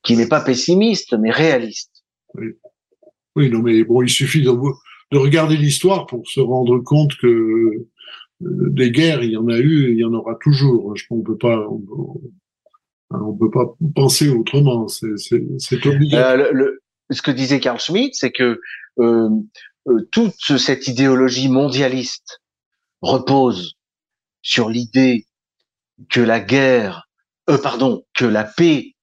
[0.08, 2.06] qui n'est pas pessimiste, mais réaliste.
[2.34, 2.48] Oui.
[3.36, 4.52] oui, non, mais bon, il suffit de,
[5.12, 7.86] de regarder l'histoire pour se rendre compte que euh,
[8.42, 10.96] des guerres, il y en a eu, il y en aura toujours.
[10.96, 11.84] Je, on peut pas, on,
[13.10, 14.88] on peut pas penser autrement.
[14.88, 16.32] C'est obligatoire.
[16.32, 18.62] Euh, le, le, ce que disait Carl Schmitt, c'est que
[19.00, 19.30] euh,
[19.90, 22.42] euh, toute cette idéologie mondialiste
[23.02, 23.76] repose
[24.42, 25.26] sur l'idée
[26.10, 27.10] que la guerre,
[27.50, 28.94] euh, pardon, que la paix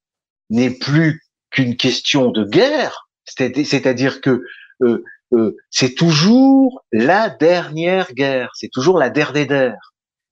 [0.54, 4.42] n'est plus qu'une question de guerre, c'est-à-dire que
[4.82, 9.76] euh, euh, c'est toujours la dernière guerre, c'est toujours la der des der.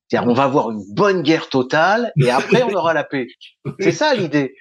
[0.09, 3.29] C'est-à-dire on va avoir une bonne guerre totale et après on aura la paix.
[3.81, 4.55] C'est ça l'idée.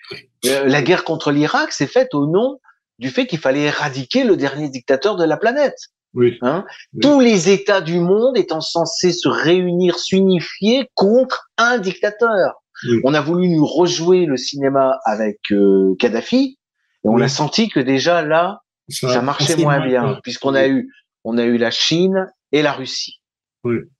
[0.45, 2.60] Euh, la guerre contre l'Irak s'est faite au nom
[3.00, 5.78] du fait qu'il fallait éradiquer le dernier dictateur de la planète.
[6.13, 6.38] Oui.
[6.41, 6.65] Hein?
[6.93, 7.00] Oui.
[7.02, 12.63] Tous les États du monde étant censés se réunir, s'unifier contre un dictateur.
[13.04, 16.58] On a voulu nous rejouer le cinéma avec euh, Kadhafi
[17.04, 17.24] et on oui.
[17.24, 20.89] a senti que déjà là ça, ça marchait moins bien puisqu'on a eu
[21.24, 23.22] on a eu la Chine et la Russie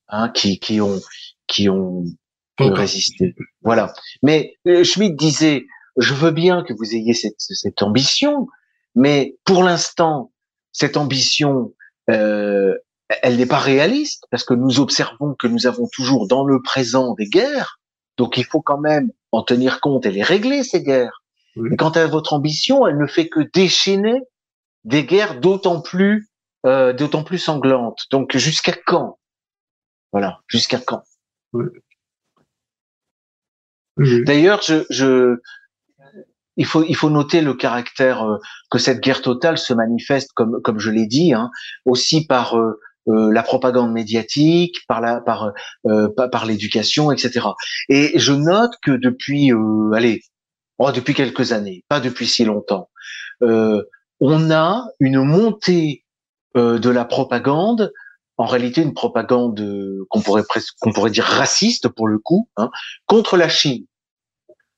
[0.10, 1.00] hein, qui qui ont
[1.48, 2.04] qui ont
[2.60, 3.36] résisté.
[3.64, 3.94] Voilà.
[4.22, 5.66] Mais euh, Schmitt disait
[5.98, 8.48] je veux bien que vous ayez cette cette ambition
[8.96, 10.32] mais pour l'instant
[10.72, 11.74] cette ambition
[12.10, 12.76] euh,
[13.22, 17.14] elle n'est pas réaliste parce que nous observons que nous avons toujours dans le présent
[17.14, 17.81] des guerres
[18.22, 21.24] donc il faut quand même en tenir compte et les régler, ces guerres.
[21.56, 21.70] Oui.
[21.74, 24.22] Et quant à votre ambition, elle ne fait que déchaîner
[24.84, 26.30] des guerres d'autant plus,
[26.68, 28.02] euh, d'autant plus sanglantes.
[28.12, 29.18] Donc jusqu'à quand?
[30.12, 31.02] Voilà, jusqu'à quand?
[31.54, 31.66] Oui.
[33.98, 34.24] Oui.
[34.24, 35.42] D'ailleurs, je, je,
[36.58, 38.38] il faut, il faut noter le caractère euh,
[38.70, 41.50] que cette guerre totale se manifeste, comme, comme je l'ai dit, hein,
[41.86, 45.54] aussi par euh, euh, la propagande médiatique, par la par
[45.88, 47.48] euh, par, l'éducation, etc.
[47.90, 50.22] Et je note que depuis, euh, allez,
[50.78, 52.90] oh, depuis quelques années, pas depuis si longtemps,
[53.42, 53.84] euh,
[54.20, 56.06] on a une montée
[56.56, 57.92] euh, de la propagande.
[58.38, 59.64] En réalité, une propagande
[60.10, 62.72] qu'on pourrait presque qu'on pourrait dire raciste pour le coup, hein,
[63.06, 63.86] contre la Chine.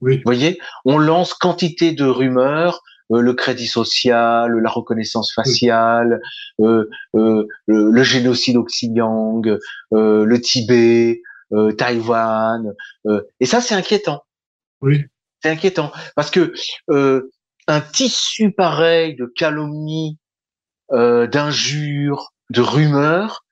[0.02, 0.18] Oui.
[0.18, 2.82] Vous voyez, on lance quantité de rumeurs
[3.14, 6.22] euh, le crédit social, la reconnaissance faciale,
[6.60, 9.42] euh, euh, le, le, génocide au Xinjiang,
[9.94, 11.22] euh, le Tibet,
[11.52, 12.74] euh, Taïwan,
[13.40, 14.24] et ça c'est inquiétant.
[14.82, 15.04] Oui.
[15.42, 16.54] C'est inquiétant parce que
[17.68, 20.18] un tissu pareil de calomnies,
[20.90, 23.46] d'injures, de rumeurs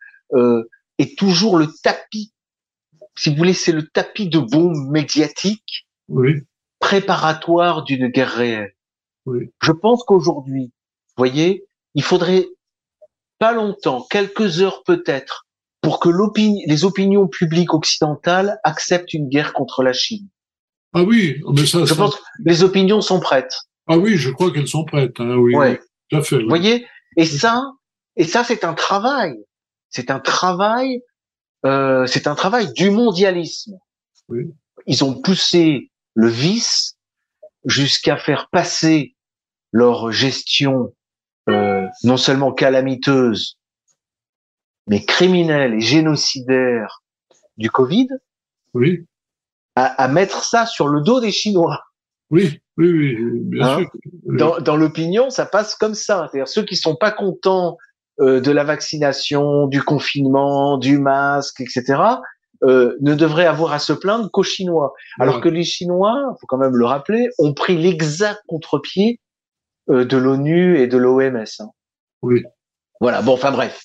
[0.98, 2.34] est toujours le tapis.
[3.18, 6.36] Si vous voulez, c'est le tapis de bombes médiatiques oui.
[6.80, 8.74] préparatoire d'une guerre réelle.
[9.26, 9.52] Oui.
[9.62, 10.72] Je pense qu'aujourd'hui,
[11.10, 12.48] vous voyez, il faudrait
[13.40, 15.48] pas longtemps, quelques heures peut-être,
[15.82, 16.10] pour que
[16.68, 20.28] les opinions publiques occidentales acceptent une guerre contre la Chine.
[20.94, 21.80] Ah oui, mais ça.
[21.80, 21.96] Je ça...
[21.96, 23.54] pense que les opinions sont prêtes.
[23.88, 25.20] Ah oui, je crois qu'elles sont prêtes.
[25.20, 25.82] Hein, oui, ouais.
[26.10, 26.36] tout à fait.
[26.36, 26.44] Oui.
[26.44, 26.86] Vous voyez,
[27.18, 27.64] et ça,
[28.16, 29.36] et ça, c'est un travail.
[29.90, 31.02] C'est un travail.
[31.66, 33.78] Euh, c'est un travail du mondialisme.
[34.30, 34.46] Oui.
[34.88, 36.98] Ils ont poussé le vice
[37.66, 39.16] jusqu'à faire passer
[39.72, 40.94] leur gestion
[41.50, 43.58] euh, non seulement calamiteuse,
[44.88, 47.04] mais criminelle et génocidaire
[47.58, 48.08] du Covid,
[48.74, 49.06] oui.
[49.76, 51.80] à, à, mettre ça sur le dos des Chinois.
[52.30, 53.78] Oui, oui, oui, bien hein?
[53.80, 53.90] sûr.
[54.24, 56.28] Dans, dans l'opinion, ça passe comme ça.
[56.32, 57.78] C'est-à-dire ceux qui sont pas contents
[58.20, 61.96] euh, de la vaccination, du confinement, du masque, etc.,
[62.64, 64.94] euh, ne devrait avoir à se plaindre qu'aux Chinois.
[65.20, 69.20] Alors que les Chinois, faut quand même le rappeler, ont pris l'exact contre-pied
[69.90, 71.46] euh, de l'ONU et de l'OMS.
[71.60, 71.70] Hein.
[72.22, 72.44] Oui.
[73.00, 73.22] Voilà.
[73.22, 73.84] Bon, enfin bref,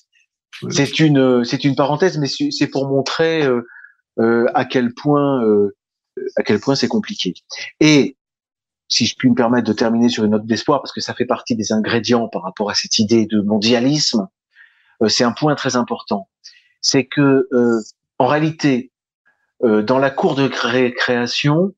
[0.70, 3.62] c'est une c'est une parenthèse, mais c'est pour montrer euh,
[4.18, 5.74] euh, à quel point euh,
[6.36, 7.34] à quel point c'est compliqué.
[7.80, 8.16] Et
[8.88, 11.26] si je puis me permettre de terminer sur une note d'espoir, parce que ça fait
[11.26, 14.28] partie des ingrédients par rapport à cette idée de mondialisme,
[15.02, 16.28] euh, c'est un point très important.
[16.80, 17.80] C'est que euh,
[18.18, 18.92] en réalité,
[19.62, 21.74] euh, dans la cour de création,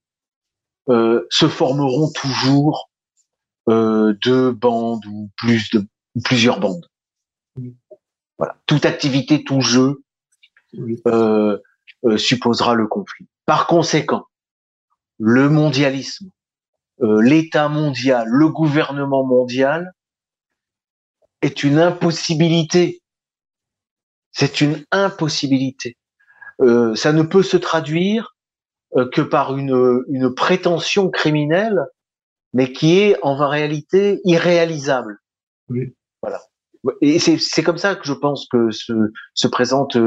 [0.90, 2.88] se formeront toujours
[3.66, 5.86] deux bandes ou plus de
[6.24, 6.88] plusieurs bandes.
[8.38, 8.56] Voilà.
[8.64, 10.02] Toute activité, tout jeu
[12.16, 13.26] supposera le conflit.
[13.44, 14.24] Par conséquent,
[15.18, 16.30] le mondialisme,
[17.00, 19.92] euh, l'État mondial, le gouvernement mondial
[21.42, 23.02] est une impossibilité.
[24.32, 25.96] C'est une impossibilité.
[26.60, 28.36] Euh, ça ne peut se traduire
[28.96, 31.86] euh, que par une, une prétention criminelle,
[32.52, 35.18] mais qui est en réalité irréalisable.
[35.68, 35.94] Oui.
[36.22, 36.40] Voilà.
[37.00, 38.92] Et c'est comme ça que je pense que se,
[39.34, 39.98] se présente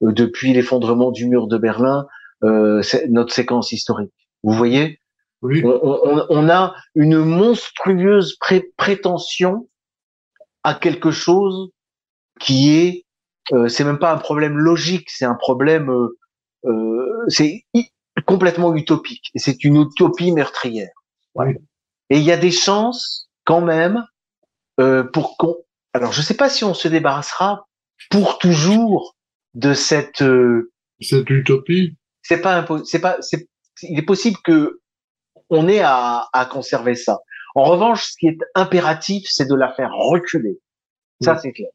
[0.00, 2.06] depuis l'effondrement du mur de Berlin
[3.08, 4.12] notre séquence historique.
[4.42, 4.98] Vous voyez?
[5.42, 8.38] On, a une monstrueuse
[8.76, 9.68] prétention
[10.62, 11.70] à quelque chose
[12.40, 13.06] qui est,
[13.52, 16.18] euh, c'est même pas un problème logique, c'est un problème, euh,
[16.66, 17.64] euh c'est
[18.26, 19.30] complètement utopique.
[19.34, 20.92] Et c'est une utopie meurtrière.
[22.10, 24.04] Et il y a des chances quand même
[24.80, 25.56] euh, pour qu'on.
[25.92, 27.66] Alors je sais pas si on se débarrassera
[28.10, 29.16] pour toujours
[29.54, 30.22] de cette.
[30.22, 31.96] Euh, cette utopie.
[32.22, 33.48] C'est pas c'est pas c'est
[33.82, 34.80] il est possible que
[35.50, 37.20] on est à, conserver ça.
[37.54, 40.58] En revanche, ce qui est impératif, c'est de la faire reculer.
[41.20, 41.70] Ça, c'est clair.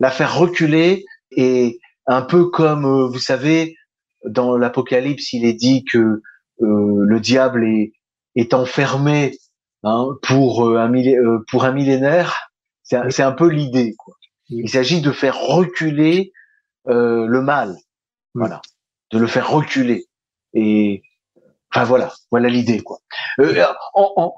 [0.00, 3.76] La faire reculer et un peu comme, euh, vous savez,
[4.24, 6.22] dans l'Apocalypse, il est dit que
[6.62, 7.92] euh, le diable est,
[8.34, 9.38] est enfermé
[9.84, 10.92] hein, pour, euh, un
[11.48, 12.50] pour un millénaire.
[12.82, 13.94] C'est un, peu l'idée.
[14.48, 16.32] Il s'agit de faire reculer
[16.86, 17.76] le mal.
[18.34, 18.60] Voilà.
[19.12, 20.06] De le faire reculer.
[20.54, 21.04] Et
[21.72, 22.98] Enfin voilà, voilà l'idée quoi.
[23.38, 24.34] Euh, en, en,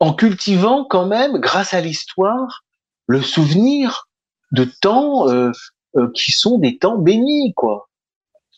[0.00, 2.64] en, cultivant quand même, grâce à l'histoire,
[3.06, 4.08] le souvenir
[4.52, 5.50] de temps euh,
[5.96, 7.88] euh, qui sont des temps bénis quoi.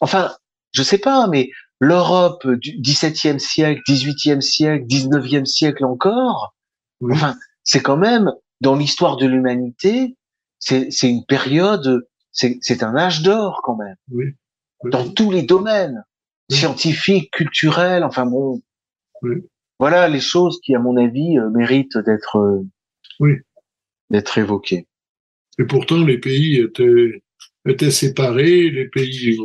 [0.00, 0.32] Enfin,
[0.72, 6.54] je sais pas, mais l'Europe du XVIIe siècle, XVIIIe siècle, XIXe siècle encore,
[7.10, 10.16] enfin, c'est quand même dans l'histoire de l'humanité,
[10.58, 14.34] c'est une période, c'est un âge d'or quand même, oui.
[14.84, 16.04] dans tous les domaines
[16.50, 18.60] scientifique, culturel, enfin bon.
[19.78, 22.62] Voilà les choses qui, à mon avis, euh, méritent d'être
[23.20, 23.38] oui.
[24.10, 24.86] d'être évoquées.
[25.58, 27.22] Et pourtant, les pays étaient,
[27.66, 29.38] étaient séparés, les pays,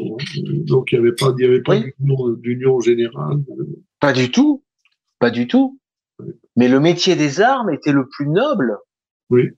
[0.66, 3.38] donc il n'y avait pas, il y avait pas d'union générale.
[4.00, 4.64] Pas du tout,
[5.20, 5.80] pas du tout.
[6.56, 8.78] Mais le métier des armes était le plus noble.
[9.30, 9.50] Oui,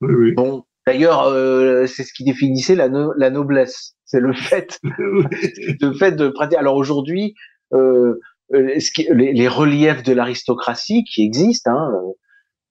[0.00, 0.32] oui, oui.
[0.32, 6.12] Bon, d'ailleurs, euh, c'est ce qui définissait la, la noblesse c'est le fait, le fait
[6.12, 6.58] de pratiquer.
[6.58, 7.34] Alors aujourd'hui,
[7.72, 8.18] euh,
[8.52, 8.78] euh
[9.14, 11.92] les, les, reliefs de l'aristocratie qui existent, hein,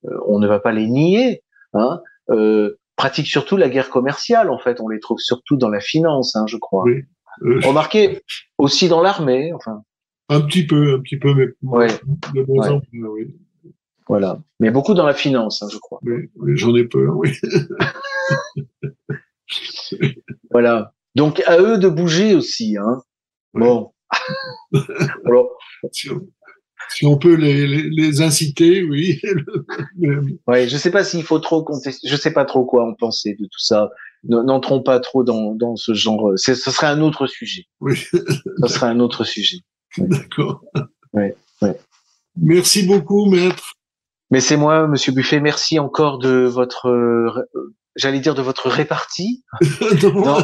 [0.06, 4.50] euh, on ne va pas les nier, hein, euh, pratiquent surtout la guerre commerciale.
[4.50, 6.84] En fait, on les trouve surtout dans la finance, hein, je crois.
[6.84, 7.04] Oui.
[7.44, 8.22] Euh, Remarquez
[8.58, 9.84] aussi dans l'armée, enfin.
[10.28, 11.88] Un petit peu, un petit peu, mais ouais.
[12.36, 13.36] de bons oui.
[14.10, 16.00] Voilà, mais beaucoup dans la finance, hein, je crois.
[16.04, 17.32] Oui, j'en ai peur, oui.
[20.52, 20.94] voilà.
[21.16, 22.76] Donc à eux de bouger aussi.
[22.78, 23.02] Hein.
[23.54, 23.94] Bon.
[25.26, 25.52] Alors,
[26.94, 29.22] si, on, peut les, les, inciter, oui.
[30.48, 32.08] oui, je sais pas s'il faut trop contester.
[32.08, 33.90] Je sais pas trop quoi en penser de tout ça.
[34.24, 36.34] N'entrons pas trop dans, dans ce genre.
[36.36, 37.66] Ce serait un autre sujet.
[37.80, 37.96] Oui.
[38.62, 39.60] Ce serait un autre sujet.
[39.98, 40.64] D'accord.
[41.14, 41.30] Oui,
[41.62, 41.70] oui.
[42.36, 43.74] Merci beaucoup, maître.
[44.32, 45.40] Mais c'est moi, Monsieur Buffet.
[45.40, 47.48] Merci encore de votre
[47.96, 49.44] j'allais dire de votre répartie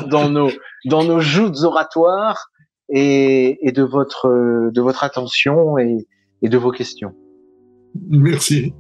[0.10, 0.52] dans, nos
[0.86, 2.50] dans nos joutes oratoires
[2.90, 4.28] et, et de votre
[4.72, 6.08] de votre attention et,
[6.46, 7.12] et de vos questions.
[8.08, 8.72] Merci.